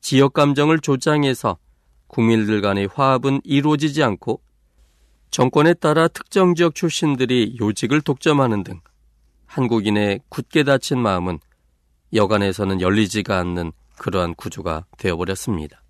[0.00, 1.58] 지역 감정을 조장해서
[2.06, 4.40] 국민들 간의 화합은 이루어지지 않고
[5.30, 8.80] 정권에 따라 특정 지역 출신들이 요직을 독점하는 등
[9.46, 11.38] 한국인의 굳게 닫힌 마음은
[12.12, 15.82] 여간에서는 열리지가 않는 그러한 구조가 되어버렸습니다.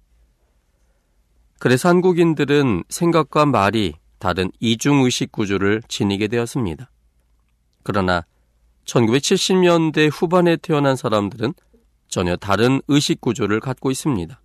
[1.58, 6.90] 그래서 한국인들은 생각과 말이 다른 이중의식 구조를 지니게 되었습니다.
[7.82, 8.24] 그러나
[8.84, 11.54] 1970년대 후반에 태어난 사람들은
[12.10, 14.40] 전혀 다른 의식 구조를 갖고 있습니다.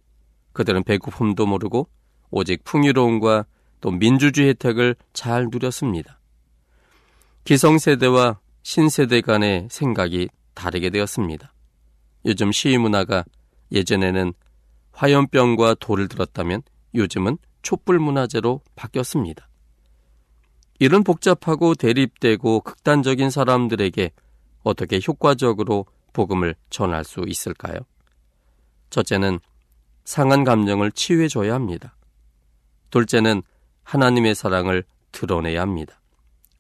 [0.53, 1.89] 그들은 배고픔도 모르고
[2.30, 3.45] 오직 풍요로움과
[3.82, 6.20] 또 민주주의 혜택을 잘 누렸습니다.
[7.43, 11.53] 기성세대와 신세대 간의 생각이 다르게 되었습니다.
[12.26, 13.26] 요즘 시위 문화가
[13.72, 14.34] 예전에는
[14.91, 16.61] 화염병과 돌을 들었다면
[16.93, 19.47] 요즘은 촛불 문화재로 바뀌었습니다.
[20.80, 24.11] 이런 복잡하고 대립되고 극단적인 사람들에게
[24.63, 25.86] 어떻게 효과적으로
[26.16, 27.78] 복음을 전할 수 있을까요?
[28.89, 29.39] 첫째는
[30.05, 31.95] 상한 감정을 치유해줘야 합니다.
[32.89, 33.43] 둘째는
[33.84, 35.99] 하나님의 사랑을 드러내야 합니다.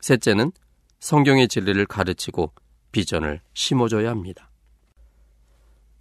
[0.01, 0.51] 셋째는
[0.99, 2.51] 성경의 진리를 가르치고
[2.91, 4.49] 비전을 심어줘야 합니다.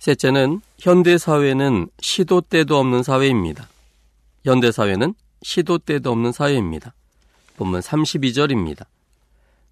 [0.01, 3.69] 셋째는 현대 사회는 시도 때도 없는 사회입니다.
[4.45, 6.93] 현대 사회는 시도 때도 없는 사회입니다.
[7.57, 8.87] 본문 32절입니다.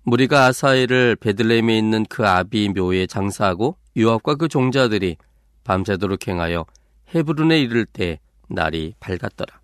[0.04, 5.16] 무리가 아사엘을 베들레헴에 있는 그 아비 묘에 장사하고 유압과 그 종자들이
[5.64, 6.66] 밤새도록 행하여
[7.14, 9.60] 헤브론에 이를 때 날이 밝았더라.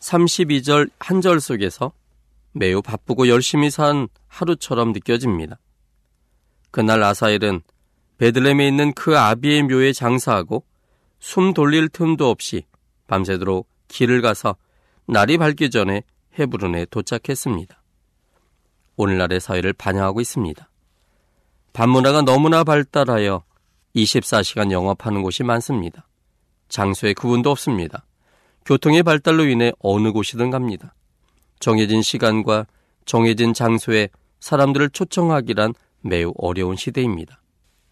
[0.00, 1.92] 32절 한 절 속에서
[2.52, 5.58] 매우 바쁘고 열심히 산 하루처럼 느껴집니다.
[6.70, 7.60] 그날 아사엘은
[8.18, 10.64] 베들렘에 있는 그 아비의 묘에 장사하고
[11.20, 12.64] 숨 돌릴 틈도 없이
[13.06, 14.56] 밤새도록 길을 가서
[15.06, 16.02] 날이 밝기 전에
[16.38, 17.81] 헤브론에 도착했습니다.
[18.96, 20.68] 오늘날의 사회를 반영하고 있습니다.
[21.72, 23.44] 밤문화가 너무나 발달하여
[23.96, 26.06] 24시간 영업하는 곳이 많습니다.
[26.68, 28.04] 장소의 구분도 없습니다.
[28.64, 30.94] 교통의 발달로 인해 어느 곳이든 갑니다.
[31.60, 32.66] 정해진 시간과
[33.04, 34.08] 정해진 장소에
[34.40, 37.40] 사람들을 초청하기란 매우 어려운 시대입니다.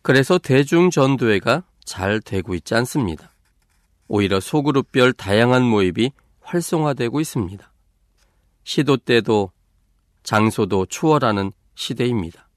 [0.03, 3.33] 그래서 대중전도회가 잘 되고 있지 않습니다.
[4.09, 7.73] 오히려 소그룹별 다양한 모임이 활성화되고 있습니다.
[8.65, 9.53] 시도 때도
[10.23, 12.49] 장소도 추월하는 시대입니다.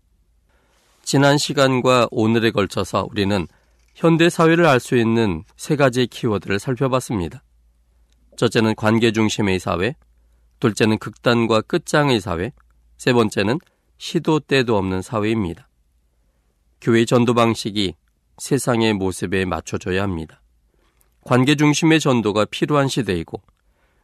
[1.03, 3.47] 지난 시간과 오늘에 걸쳐서 우리는
[3.95, 7.43] 현대 사회를 알 수 있는 세 가지 키워드를 살펴봤습니다.
[8.37, 9.95] 첫째는 관계 중심의 사회,
[10.59, 12.51] 둘째는 극단과 끝장의 사회,
[12.97, 13.59] 세 번째는
[13.97, 15.69] 시도 때도 없는 사회입니다.
[16.81, 17.95] 교회 전도 방식이
[18.37, 20.41] 세상의 모습에 맞춰줘야 합니다.
[21.21, 23.41] 관계 중심의 전도가 필요한 시대이고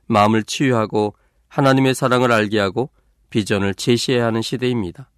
[0.05, 1.15] 마음을 치유하고
[1.47, 2.89] 하나님의 사랑을 알게 하고
[3.29, 5.09] 비전을 제시해야 하는 시대입니다.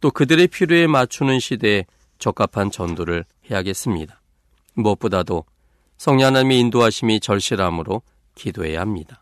[0.00, 1.84] 또 그들의 필요에 맞추는 시대에
[2.18, 4.20] 적합한 전도를 해야겠습니다.
[4.74, 5.44] 무엇보다도
[5.98, 8.02] 성령 하나님의 인도하심이 절실함으로
[8.34, 9.20] 기도해야 합니다.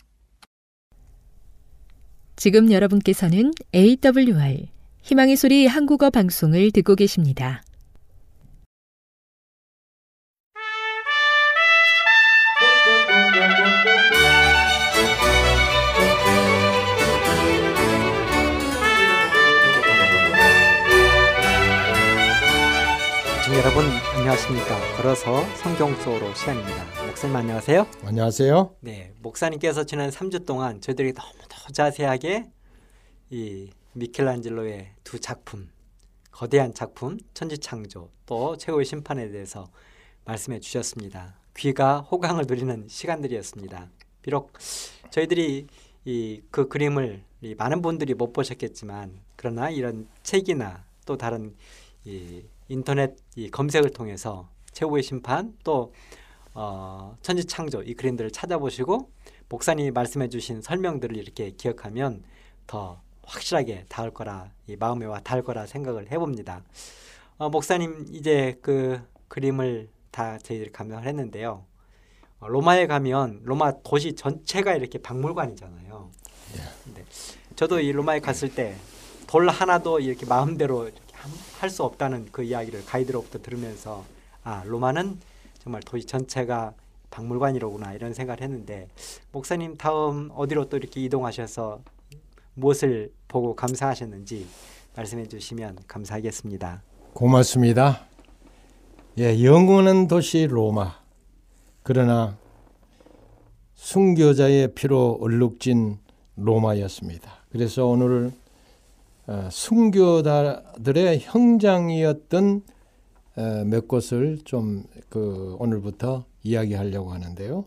[2.37, 4.69] 지금 여러분께서는 AWR
[5.03, 7.63] 희망의 소리 한국어 방송을 듣고 계십니다.
[23.61, 23.85] 여러분
[24.17, 24.97] 안녕하십니까.
[24.97, 27.07] 걸어서 성경 속으로 시간입니다.
[27.07, 27.87] 목사님 안녕하세요.
[28.05, 28.77] 안녕하세요.
[28.81, 32.49] 네 목사님께서 지난 3주 동안 저희들이 너무 더 자세하게
[33.31, 35.69] 이 미켈란젤로의 두 작품
[36.33, 39.69] 거대한 작품 천지창조 또 최고의 심판에 대해서
[40.25, 41.35] 말씀해 주셨습니다.
[41.57, 43.91] 귀가 호강을 누리는 시간들이었습니다.
[44.23, 44.53] 비록
[45.11, 45.67] 저희들이
[46.07, 51.55] 이 그 그림을 이 많은 분들이 못 보셨겠지만 그러나 이런 책이나 또 다른
[52.05, 55.93] 이 인터넷 이 검색을 통해서 최후의 심판 또
[56.55, 59.11] 어, 천지창조 이 그림들을 찾아보시고
[59.49, 62.23] 목사님이 말씀해 주신 설명들을 이렇게 기억하면
[62.69, 66.63] 더 확실하게 닿을 거라 이 마음에 와 닿을 거라 생각을 해봅니다.
[67.39, 71.65] 어, 목사님 이제 그 그림을 다 저희들이 감상을 했는데요.
[72.39, 76.11] 어, 로마에 가면 로마 도시 전체가 이렇게 박물관이잖아요.
[76.95, 77.05] 네.
[77.57, 78.77] 저도 이 로마에 갔을 때
[79.31, 80.91] 돌 하나도 이렇게 마음대로
[81.59, 84.05] 할 수 없다는 그 이야기를 가이드로부터 들으면서
[84.43, 85.19] 아 로마는
[85.59, 86.73] 정말 도시 전체가
[87.11, 88.89] 박물관이로구나 이런 생각을 했는데
[89.33, 91.81] 목사님 다음 어디로 또 이렇게 이동하셔서
[92.55, 94.47] 무엇을 보고 감사하셨는지
[94.97, 96.83] 말씀해 주시면 감사하겠습니다.
[97.13, 98.07] 고맙습니다.
[99.19, 100.95] 예, 영원한 도시 로마.
[101.83, 102.37] 그러나
[103.75, 105.99] 순교자의 피로 얼룩진
[106.37, 107.31] 로마였습니다.
[107.51, 108.40] 그래서 오늘 어,
[109.51, 112.63] 순교자들의 형장이었던
[113.37, 117.67] 어, 몇 곳을 좀 그 오늘부터 이야기하려고 하는데요.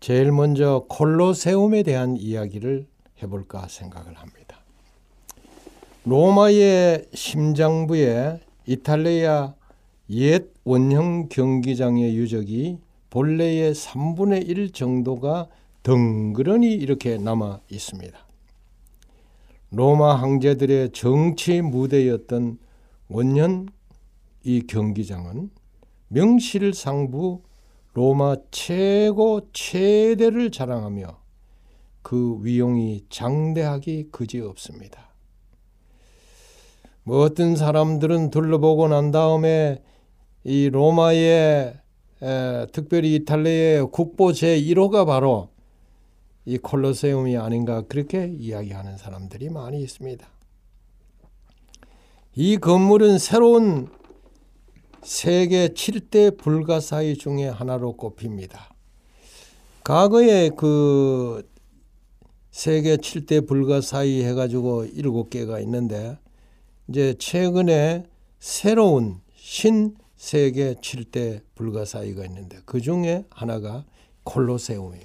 [0.00, 2.86] 제일 먼저 콜로세움에 대한 이야기를
[3.22, 4.58] 해볼까 생각을 합니다.
[6.04, 9.54] 로마의 심장부에 이탈리아
[10.10, 12.78] 옛 원형 경기장의 유적이
[13.10, 15.48] 본래의 3분의 1 정도가
[15.82, 18.18] 덩그러니 이렇게 남아 있습니다.
[19.70, 22.58] 로마 황제들의 정치 무대였던
[23.08, 23.68] 원년
[24.42, 25.50] 이 경기장은
[26.08, 27.42] 명실상부
[27.92, 31.18] 로마 최고 최대를 자랑하며
[32.02, 35.08] 그 위용이 장대하기 그지없습니다.
[37.02, 39.82] 뭐 어떤 사람들은 둘러보고 난 다음에
[40.44, 41.74] 이 로마의
[42.22, 45.50] 에, 특별히 이탈리아의 국보 제1호가 바로
[46.48, 50.26] 이 콜로세움이 아닌가 그렇게 이야기하는 사람들이 많이 있습니다.
[52.36, 53.88] 이 건물은 새로운
[55.02, 58.74] 세계 7대 불가사의 중에 하나로 꼽힙니다.
[59.84, 61.46] 과거에 그
[62.50, 66.18] 세계 7대 불가사의 해가지고 7개가 있는데
[66.88, 68.06] 이제 최근에
[68.38, 73.84] 새로운 신 세계 7대 불가사의가 있는데 그 중에 하나가
[74.24, 74.96] 콜로세움이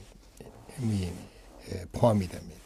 [1.92, 2.62] 포함이 됩니다.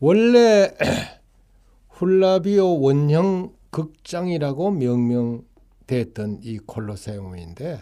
[0.00, 0.74] 원래
[1.90, 7.80] 훌라비오 원형 극장이라고 명명됐던 이 콜로세움인데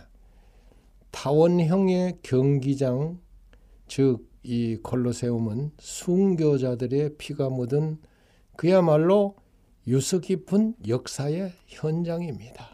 [1.11, 3.19] 타원형의 경기장
[3.87, 7.99] 즉 이 콜로세움은 순교자들의 피가 묻은
[8.57, 9.35] 그야말로
[9.89, 12.69] 유서 깊은 역사의 현장입니다.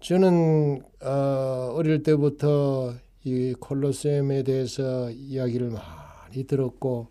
[0.00, 7.08] 저는 어, 어릴 때부터 이 콜로세움에 대해서 이야기를 많이 들었고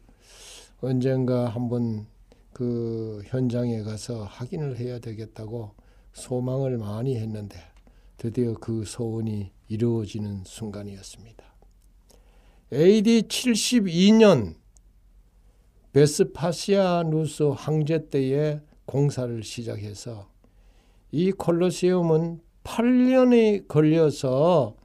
[0.81, 2.05] 언젠가 한번
[2.51, 5.71] 그 현장에 가서 확인을 해야 되겠다고
[6.13, 7.57] 소망을 많이 했는데
[8.17, 11.43] 드디어 그 소원이 이루어지는 순간이었습니다.
[12.71, 14.55] AD 72년
[15.93, 20.29] 베스파시아누스 황제 때에 공사를 시작해서
[21.11, 24.75] 이 콜로세움은 8년이 걸려서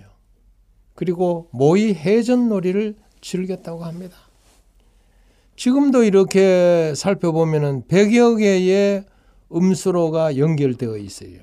[0.95, 4.15] 그리고 모의 해전놀이를 즐겼다고 합니다.
[5.55, 9.05] 지금도 이렇게 살펴보면 100여 개의
[9.53, 11.41] 음수로가 연결되어 있어요.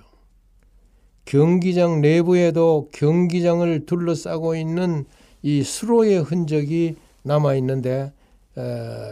[1.26, 5.04] 경기장 내부에도 경기장을 둘러싸고 있는
[5.42, 8.12] 이 수로의 흔적이 남아 있는데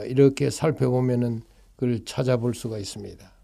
[0.08, 1.42] 이렇게 살펴보면
[1.76, 3.37] 그걸 찾아볼 수가 있습니다.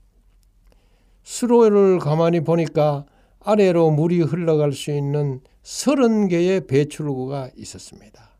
[1.24, 3.04] 수로를 가만히 보니까
[3.40, 8.30] 아래로 물이 흘러갈 수 있는 30개의 배출구가 있었습니다.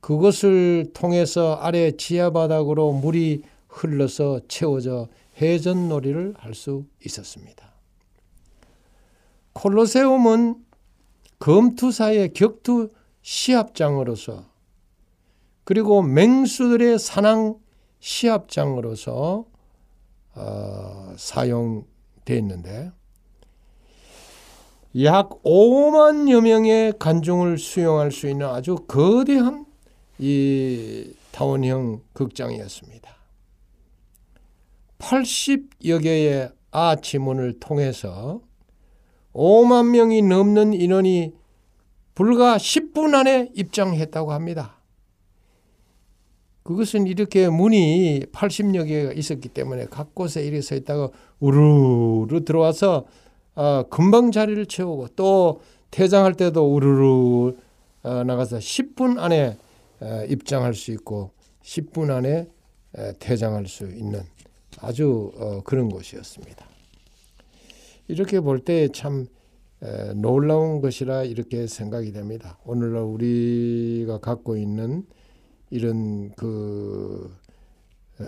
[0.00, 5.08] 그것을 통해서 아래 지하 바닥으로 물이 흘러서 채워져
[5.40, 7.74] 해전놀이를 할 수 있었습니다.
[9.52, 10.56] 콜로세움은
[11.38, 12.88] 검투사의 격투
[13.22, 14.44] 시합장으로서
[15.64, 17.58] 그리고 맹수들의 사냥
[18.00, 19.44] 시합장으로서
[20.36, 22.92] 어, 사용되었는데
[25.02, 29.66] 약 5만여 명의 관중을 수용할 수 있는 아주 거대한
[30.18, 33.14] 이 타원형 극장이었습니다.
[34.98, 38.40] 80여 개의 아치문을 통해서
[39.34, 41.34] 5만 명이 넘는 인원이
[42.14, 44.75] 불과 10분 안에 입장했다고 합니다.
[46.66, 53.06] 그것은 이렇게 문이 80여 개가 있었기 때문에 각 곳에 이렇게 서 있다가 우르르 들어와서
[53.54, 55.60] 어, 금방 자리를 채우고 또
[55.92, 57.54] 퇴장할 때도 우르르
[58.02, 59.56] 어, 나가서 10분 안에
[60.00, 61.30] 어, 입장할 수 있고
[61.62, 62.48] 10분 안에
[62.96, 64.22] 에, 퇴장할 수 있는
[64.80, 66.66] 아주 어, 그런 곳이었습니다.
[68.08, 69.26] 이렇게 볼 때참
[70.14, 72.58] 놀라운 것이라 이렇게 생각이 됩니다.
[72.64, 75.04] 오늘날 우리가 갖고 있는
[75.70, 77.34] 이런 그
[78.20, 78.24] 에,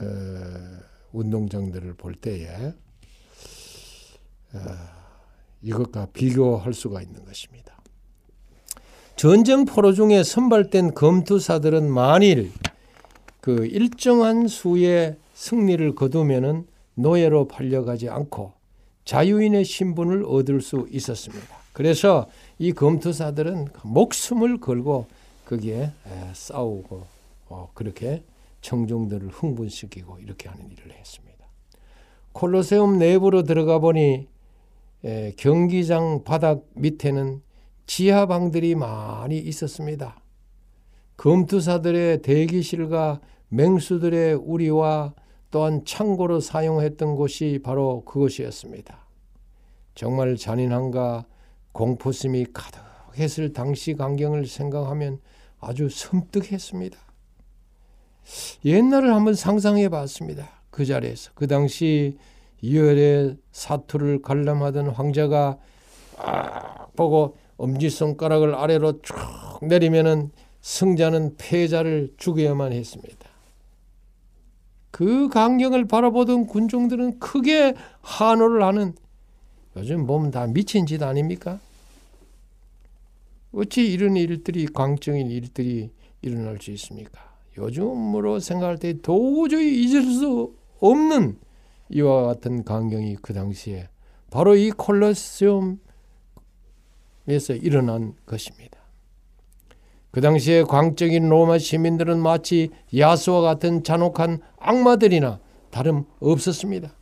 [1.13, 2.75] 운동장들을 볼 때에
[4.55, 4.59] 어,
[5.63, 7.77] 이것과 비교할 수가 있는 것입니다.
[9.17, 12.53] 전쟁 포로 중에 선발된 검투사들은 만일
[13.41, 18.53] 그 일정한 수의 승리를 거두면은 노예로 팔려가지 않고
[19.05, 21.47] 자유인의 신분을 얻을 수 있었습니다.
[21.73, 22.29] 그래서
[22.59, 25.07] 이 검투사들은 목숨을 걸고
[25.47, 25.93] 거기에
[26.35, 27.18] 싸우고
[27.49, 28.25] 어, 그렇게
[28.61, 31.47] 청중들을 흥분시키고 이렇게 하는 일을 했습니다.
[32.33, 34.29] 콜로세움 내부로 들어가 보니
[35.37, 37.43] 경기장 바닥 밑에는
[37.87, 40.21] 지하방들이 많이 있었습니다.
[41.17, 45.15] 검투사들의 대기실과 맹수들의 우리와
[45.51, 49.07] 또한 창고로 사용했던 곳이 바로 그것이었습니다.
[49.95, 51.27] 정말 잔인함과
[51.73, 55.21] 공포심이 가득했을 당시 광경을 생각하면
[55.61, 57.08] 아주 섬뜩했습니다.
[58.65, 60.49] 옛날을 한번 상상해 봤습니다.
[60.71, 62.17] 그 자리에서 그 당시
[62.61, 65.59] 이열의 사투를 관람하던 황제가
[66.19, 69.17] 아 보고 엄지손가락을 아래로 쭉
[69.63, 73.29] 내리면은 승자는 패자를 죽여야만 했습니다.
[74.91, 78.95] 그 광경을 바라보던 군중들은 크게 환호를 하는
[79.77, 81.61] 요즘 보면 다 미친 짓 아닙니까?
[83.53, 85.91] 어찌 이런 일들이 광적인 일들이
[86.23, 87.28] 일어날 수 있습니까?
[87.59, 91.39] 요즘으로 생각할 때 도저히 잊을 수 없는
[91.91, 93.89] 이와 같은 광경이 그 당시에
[94.31, 95.79] 바로 이 콜로세움에서
[97.61, 98.79] 일어난 것입니다.
[100.11, 105.39] 그 당시에 광적인 로마 시민들은 마치 야수와 같은 잔혹한 악마들이나
[105.71, 106.93] 다름 없었습니다.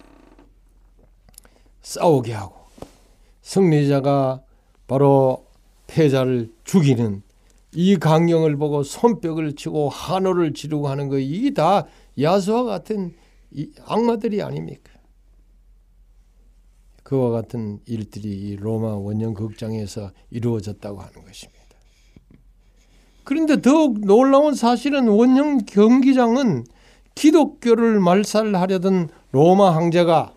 [1.82, 2.56] 싸우게 하고
[3.42, 4.42] 승리자가
[4.88, 5.46] 바로
[5.86, 7.22] 패자를 죽이는
[7.78, 11.86] 이 강령을 보고 손뼉을 치고 한호를 지르고 하는 거 이게 다
[12.18, 13.14] 야수와 같은
[13.84, 14.92] 악마들이 아닙니까?
[17.02, 21.60] 그와 같은 일들이 로마 원형 극장에서 이루어졌다고 하는 것입니다.
[23.24, 26.64] 그런데 더욱 놀라운 사실은 원형 경기장은
[27.14, 30.34] 기독교를 말살하려던 로마 황제가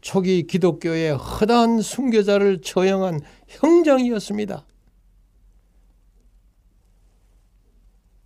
[0.00, 4.66] 초기 기독교의 허다한 순교자를 처형한 형장이었습니다.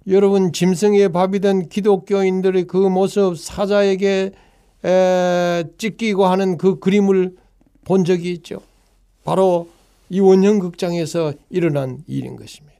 [0.08, 4.32] 여러분 짐승의 밥이 된 기독교인들의 그 모습 사자에게
[4.82, 7.36] 에, 찢기고 하는 그 그림을
[7.84, 8.60] 본 적이 있죠.
[9.22, 9.68] 바로
[10.08, 12.78] 이 원형 극장에서 일어난 일인 것입니다.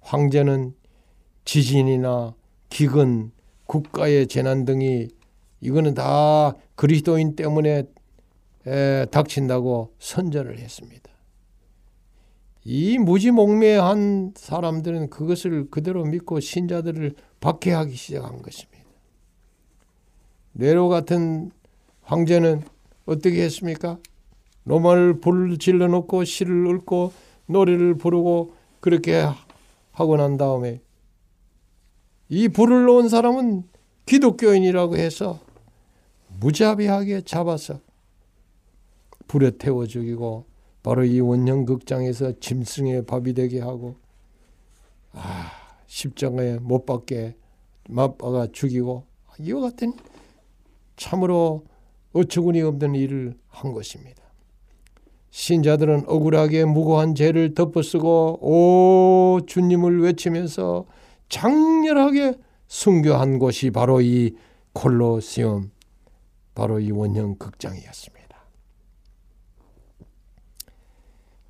[0.00, 0.74] 황제는
[1.46, 2.34] 지진이나
[2.68, 3.32] 기근,
[3.64, 5.08] 국가의 재난 등이
[5.62, 7.84] 이거는 다 그리스도인 때문에
[8.66, 11.15] 에, 닥친다고 선전을 했습니다.
[12.68, 18.84] 이 무지몽매한 사람들은 그것을 그대로 믿고 신자들을 박해하기 시작한 것입니다.
[20.50, 21.52] 네로 같은
[22.02, 22.64] 황제는
[23.04, 23.98] 어떻게 했습니까?
[24.64, 27.12] 로마를 불을 질러 놓고 시를 읊고
[27.46, 29.24] 노래를 부르고 그렇게
[29.92, 30.80] 하고 난 다음에
[32.28, 33.62] 이 불을 놓은 사람은
[34.06, 35.38] 기독교인이라고 해서
[36.40, 37.78] 무자비하게 잡아서
[39.28, 40.55] 불에 태워 죽이고
[40.86, 43.96] 바로 이 원형 극장에서 짐승의 밥이 되게 하고
[45.10, 45.50] 아,
[45.88, 47.34] 십자가에 못 박게
[47.88, 49.02] 맞박아 죽이고
[49.40, 49.94] 이와 같은
[50.94, 51.64] 참으로
[52.12, 54.22] 어처구니 없는 일을 한 것입니다.
[55.30, 60.86] 신자들은 억울하게 무고한 죄를 덮어쓰고 오 주님을 외치면서
[61.28, 62.34] 장렬하게
[62.68, 64.36] 순교한 곳이 바로 이
[64.72, 65.72] 콜로세움
[66.54, 68.15] 바로 이 원형 극장이었습니다.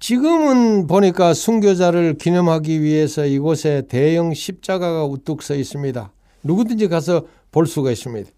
[0.07, 6.13] 지금은 보니까 순교자를 기념하기 위해서 이곳에 대형 십자가가 우뚝 서 있습니다.
[6.45, 8.31] 누구든지 가서 볼 수가 있습니다.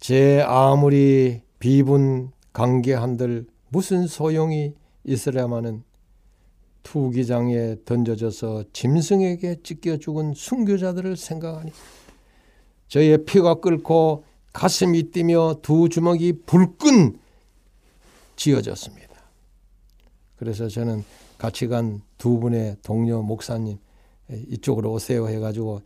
[0.00, 4.72] 제 아무리 비분 관계한들 무슨 소용이
[5.04, 5.82] 있으려마는
[6.82, 11.70] 투기장에 던져져서 짐승에게 찢겨 죽은 순교자들을 생각하니
[12.86, 14.24] 저의 피가 끓고
[14.54, 17.18] 가슴이 뛰며 두 주먹이 불끈
[18.36, 18.97] 지어졌습니다.
[20.38, 21.04] 그래서 저는
[21.38, 23.78] 같이 간 두 분의 동료 목사님
[24.48, 25.80] 이쪽으로 오세요 해가지고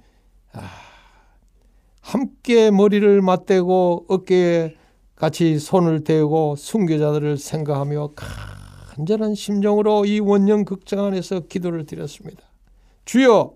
[0.54, 0.68] 아,
[2.00, 4.74] 함께 머리를 맞대고 어깨에
[5.14, 8.14] 같이 손을 대고 순교자들을 생각하며
[8.96, 12.42] 간절한 심정으로 이 원형 극장 안에서 기도를 드렸습니다.
[13.04, 13.54] 주여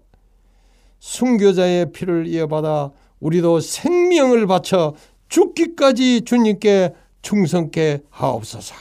[1.00, 4.94] 순교자의 피를 이어받아 우리도 생명을 바쳐
[5.28, 8.74] 죽기까지 주님께 충성케 하옵소서.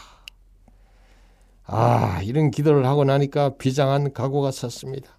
[1.67, 5.17] 아, 이런 기도를 하고 나니까 비장한 각오가 섰습니다.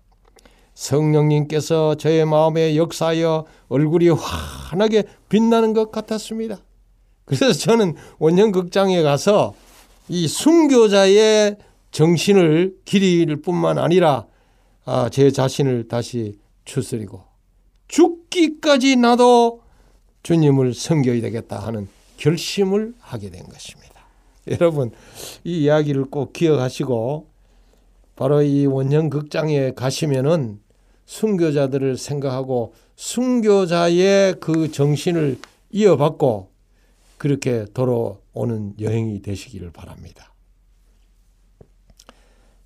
[0.74, 6.58] 성령님께서 저의 마음에 역사하여 얼굴이 환하게 빛나는 것 같았습니다.
[7.24, 9.54] 그래서 저는 원형극장에 가서
[10.08, 11.56] 이 순교자의
[11.90, 14.26] 정신을 기릴 뿐만 아니라
[14.84, 17.24] 아, 제 자신을 다시 추스리고
[17.88, 19.62] 죽기까지 나도
[20.22, 21.88] 주님을 섬겨야 되겠다 하는
[22.18, 23.85] 결심을 하게 된 것입니다.
[24.50, 24.90] 여러분
[25.44, 27.28] 이 이야기를 꼭 기억하시고
[28.14, 30.60] 바로 이 원형 극장에 가시면은
[31.04, 35.38] 순교자들을 생각하고 순교자의 그 정신을
[35.70, 36.50] 이어받고
[37.18, 40.34] 그렇게 돌아오는 여행이 되시기를 바랍니다.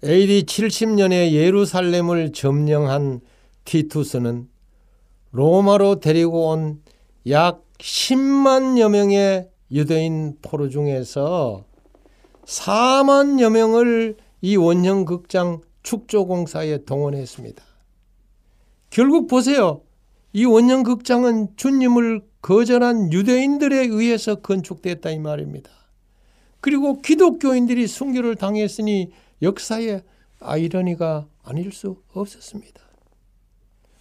[0.05, 3.21] AD 70년에 예루살렘을 점령한
[3.65, 4.49] 티투스는
[5.33, 6.81] 로마로 데리고 온
[7.27, 11.65] 약 10만여 명의 유대인 포로 중에서
[12.51, 17.63] 4만여 명을 이 원형 극장 축조 공사에 동원했습니다.
[18.91, 19.83] 결국 보세요.
[20.33, 25.71] 이 원형 극장은 주님을 거절한 유대인들에 의해서 건축됐다 이 말입니다.
[26.61, 30.03] 그리고 기독교인들이 순교를 당했으니 역사의
[30.41, 32.81] 아이러니가 아닐 수 없었습니다.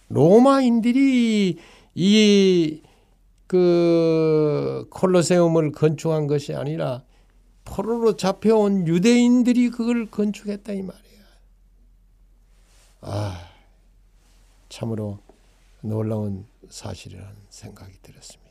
[0.08, 1.56] 로마인들이
[1.94, 2.80] 이
[3.50, 7.02] 그 콜로세움을 건축한 것이 아니라
[7.70, 11.24] 포로로 잡혀온 유대인들이 그걸 건축했다 이 말이에요.
[13.02, 13.48] 아,
[14.68, 15.20] 참으로
[15.80, 18.50] 놀라운 사실이라는 생각이 들었습니다.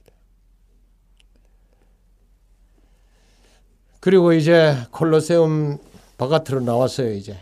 [3.99, 5.78] 그리고 이제 콜로세움
[6.17, 7.11] 바깥으로 나왔어요.
[7.11, 7.38] 이제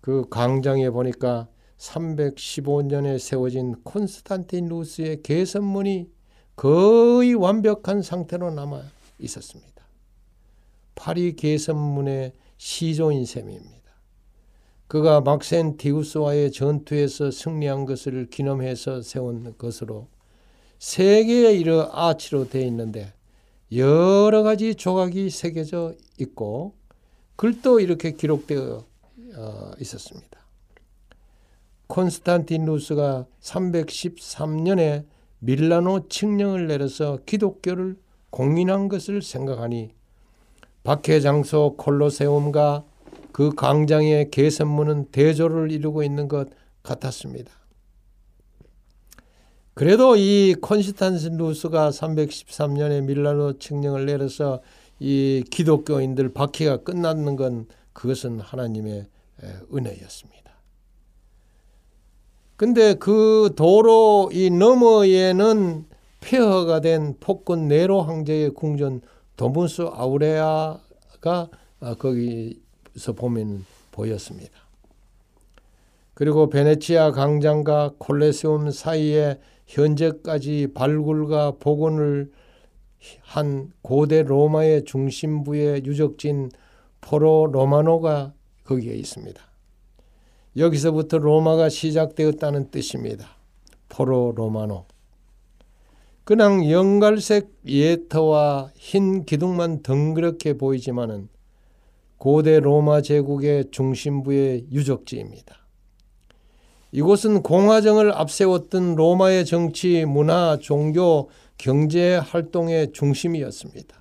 [0.00, 6.10] 그 광장에 보니까 315년에 세워진 콘스탄티누스의 개선문이
[6.56, 8.82] 거의 완벽한 상태로 남아
[9.18, 9.75] 있었습니다.
[10.96, 13.76] 파리 개선문의 시조인 셈입니다.
[14.88, 20.08] 그가 막센티우스와의 전투에서 승리한 것을 기념해서 세운 것으로
[20.78, 23.12] 세 개의 이러 아치로 되어 있는데
[23.72, 26.74] 여러 가지 조각이 새겨져 있고
[27.36, 28.84] 글도 이렇게 기록되어
[29.36, 30.40] 어, 있었습니다.
[31.88, 35.04] 콘스탄티누스가 313년에
[35.40, 37.96] 밀라노 칙령을 내려서 기독교를
[38.30, 39.95] 공인한 것을 생각하니
[40.86, 42.84] 박해 장소 콜로세움과
[43.32, 46.48] 그 광장의 개선문은 대조를 이루고 있는 것
[46.84, 47.50] 같았습니다.
[49.74, 54.60] 그래도 이 콘스탄티누스가 313년에 밀라노 칙령을 내려서
[55.00, 59.06] 이 기독교인들 박해가 끝났는 건 그것은 하나님의
[59.74, 60.52] 은혜였습니다.
[62.54, 65.84] 근데 그 도로 이 너머에는
[66.20, 69.00] 폐허가 된 폭군 네로 황제의 궁전
[69.36, 71.48] 도문스 아우레아가
[71.80, 74.52] 아, 거기서 보면 보였습니다.
[76.14, 82.32] 그리고 베네치아 광장과 콜레세움 사이에 현재까지 발굴과 복원을
[83.20, 86.50] 한 고대 로마의 중심부의 유적진
[87.02, 88.32] 포로 로마노가
[88.64, 89.40] 거기에 있습니다.
[90.56, 93.28] 여기서부터 로마가 시작되었다는 뜻입니다.
[93.88, 94.86] 포로 로마노.
[96.26, 101.28] 그냥 영갈색 예터와 흰 기둥만 덩그렇게 보이지만은
[102.18, 105.56] 고대 로마 제국의 중심부의 유적지입니다.
[106.90, 113.96] 이곳은 공화정을 앞세웠던 로마의 정치, 문화, 종교, 경제 활동의 중심이었습니다.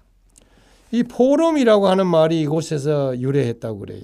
[0.94, 4.02] 이 포럼이라고 하는 말이 이곳에서 유래했다고 그래요.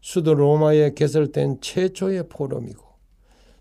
[0.00, 2.82] 수도 로마에 개설된 최초의 포럼이고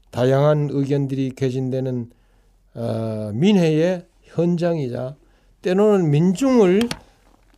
[0.10, 2.23] 다양한 의견들이 개진되는 어,
[3.34, 5.16] 민회의 현장이자
[5.62, 6.90] 때로는 민중을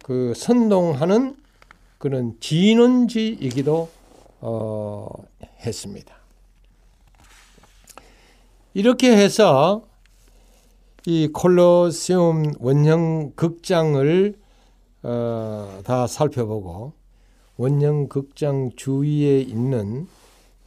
[0.03, 1.35] 그 선동하는
[1.97, 3.89] 그런 진원지이기도
[4.41, 5.07] 어,
[5.65, 6.15] 했습니다.
[8.75, 9.83] 이렇게 해서
[11.07, 14.35] 이 콜로세움 원형 극장을
[15.03, 16.93] 어, 다 살펴보고
[17.57, 20.07] 원형 극장 주위에 있는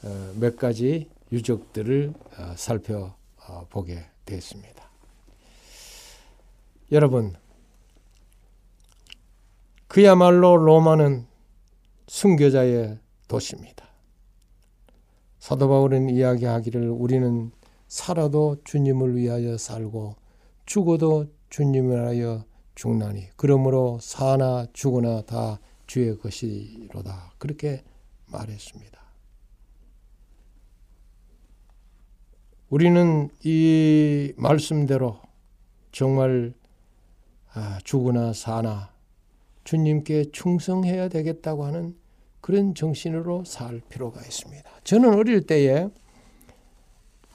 [0.02, 4.88] 어, 몇 가지 유적들을 어, 살펴보게 되었습니다.
[6.92, 7.34] 여러분,
[9.88, 11.26] 그야말로 로마는
[12.06, 13.88] 순교자의 도시입니다.
[15.38, 17.50] 사도 바울은 이야기하기를 우리는
[17.86, 20.16] 살아도 주님을 위하여 살고
[20.66, 27.32] 죽어도 주님을 위하여 죽나니 그러므로 사나 죽으나 다 주의 것이로다.
[27.38, 27.82] 그렇게
[28.26, 28.97] 말했습니다.
[32.70, 35.18] 우리는 이 말씀대로
[35.90, 36.52] 정말
[37.54, 38.92] 아, 죽으나 사나
[39.64, 41.96] 주님께 충성해야 되겠다고 하는
[42.42, 44.70] 그런 정신으로 살 필요가 있습니다.
[44.84, 45.88] 저는 어릴 때에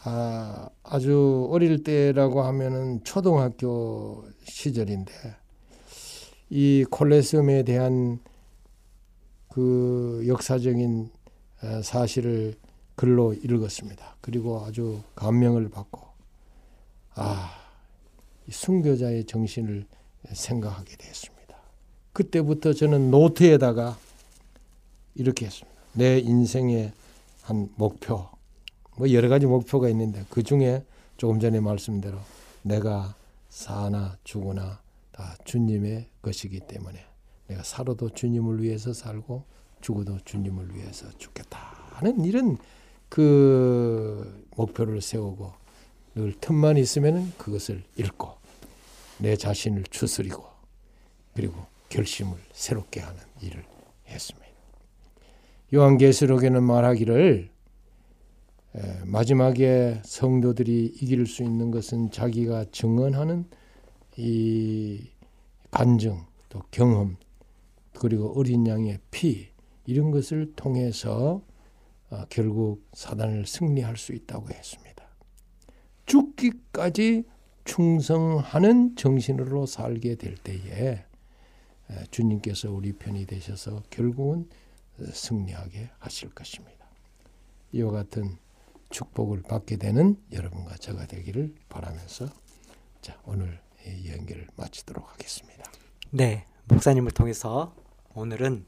[0.04, 5.14] 아, 아주 어릴 때라고 하면은 초등학교 시절인데
[6.52, 8.20] 이 콜레스움에 대한
[9.50, 11.10] 그 역사적인
[11.64, 12.54] 어, 사실을
[13.04, 14.16] 글로 읽었습니다.
[14.22, 16.00] 그리고 아주 감명을 받고
[17.16, 17.52] 아,
[18.50, 19.86] 순교자의 정신을
[20.32, 21.54] 생각하게 되었습니다.
[22.14, 23.98] 그때부터 저는 노트에다가
[25.16, 25.78] 이렇게 했습니다.
[25.92, 26.94] 내 인생의
[27.42, 28.30] 한 목표,
[28.96, 30.86] 뭐 여러 가지 목표가 있는데 그 중에
[31.18, 32.18] 조금 전에 말씀대로
[32.62, 33.16] 내가
[33.50, 34.80] 사나 죽으나
[35.12, 37.04] 다 주님의 것이기 때문에
[37.48, 39.44] 내가 살아도 주님을 위해서 살고
[39.82, 42.58] 죽어도 주님을 위해서 죽겠다는 이런
[43.14, 45.52] 그 목표를 세우고
[46.16, 48.32] 늘 틈만 있으면 그것을 읽고
[49.20, 50.44] 내 자신을 추스리고
[51.36, 53.64] 그리고 결심을 새롭게 하는 일을
[54.08, 54.48] 했습니다.
[55.72, 57.52] 요한계시록에는 말하기를
[58.78, 63.46] 에, 마지막에 성도들이 이길 수 있는 것은 자기가 증언하는
[64.18, 65.08] 이
[65.70, 67.18] 간증 또 경험
[67.94, 69.50] 그리고 어린 양의 피
[69.86, 71.53] 이런 것을 통해서 어,
[72.30, 75.04] 결국 사단을 승리할 수 있다고 했습니다.
[76.06, 77.24] 죽기까지
[77.66, 81.06] 충성하는 정신으로 살게 될 때에
[82.12, 84.50] 주님께서 우리 편이 되셔서 결국은
[85.00, 86.86] 승리하게 하실 것입니다.
[87.72, 88.38] 이와 같은
[88.90, 92.28] 축복을 받게 되는 여러분과 저가 되기를 바라면서
[93.02, 95.64] 자 오늘 이 연기를 마치도록 하겠습니다.
[96.12, 97.76] 네, 목사님을 통해서
[98.14, 98.66] 오늘은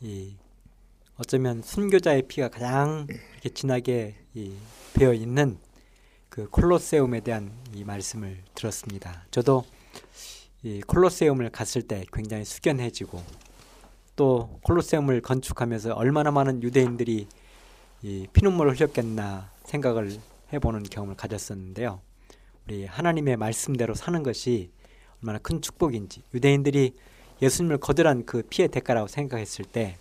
[0.00, 0.36] 이
[1.18, 4.52] 어쩌면 순교자의 피가 가장 이렇게 진하게 이
[4.92, 5.56] 배어 있는
[6.28, 9.24] 그 콜로세움에 대한 이 말씀을 들었습니다.
[9.30, 9.64] 저도
[10.62, 13.22] 이 콜로세움을 갔을 때 굉장히 숙연해지고
[14.14, 17.28] 또 콜로세움을 건축하면서 얼마나 많은 유대인들이
[18.02, 20.18] 이 피눈물을 흘렸겠나 생각을
[20.52, 22.02] 해보는 경험을 가졌었는데요.
[22.66, 24.70] 우리 하나님의 말씀대로 사는 것이
[25.22, 26.92] 얼마나 큰 축복인지 유대인들이
[27.40, 29.96] 예수님을 거절한 그 피의 대가라고 생각했을 때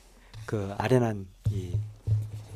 [0.46, 1.72] 그 아련한 이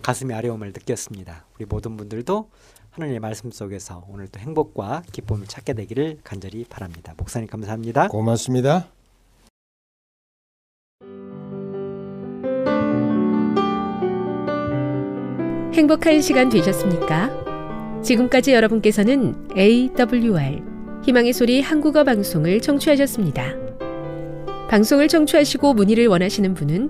[0.02, 1.46] 가슴의 아려움을 느꼈습니다.
[1.56, 2.50] 우리 모든 분들도
[2.92, 7.14] 하나님의 말씀 속에서 오늘도 행복과 기쁨을 찾게 되기를 간절히 바랍니다.
[7.18, 8.08] 목사님 감사합니다.
[8.08, 8.88] 고맙습니다.
[15.74, 18.02] 행복한 시간 되셨습니까?
[18.04, 20.62] 지금까지 여러분께서는 AWR
[21.04, 23.56] 희망의 소리 한국어 방송을 청취하셨습니다.
[24.70, 26.90] 방송을 청취하시고 문의를 원하시는 분은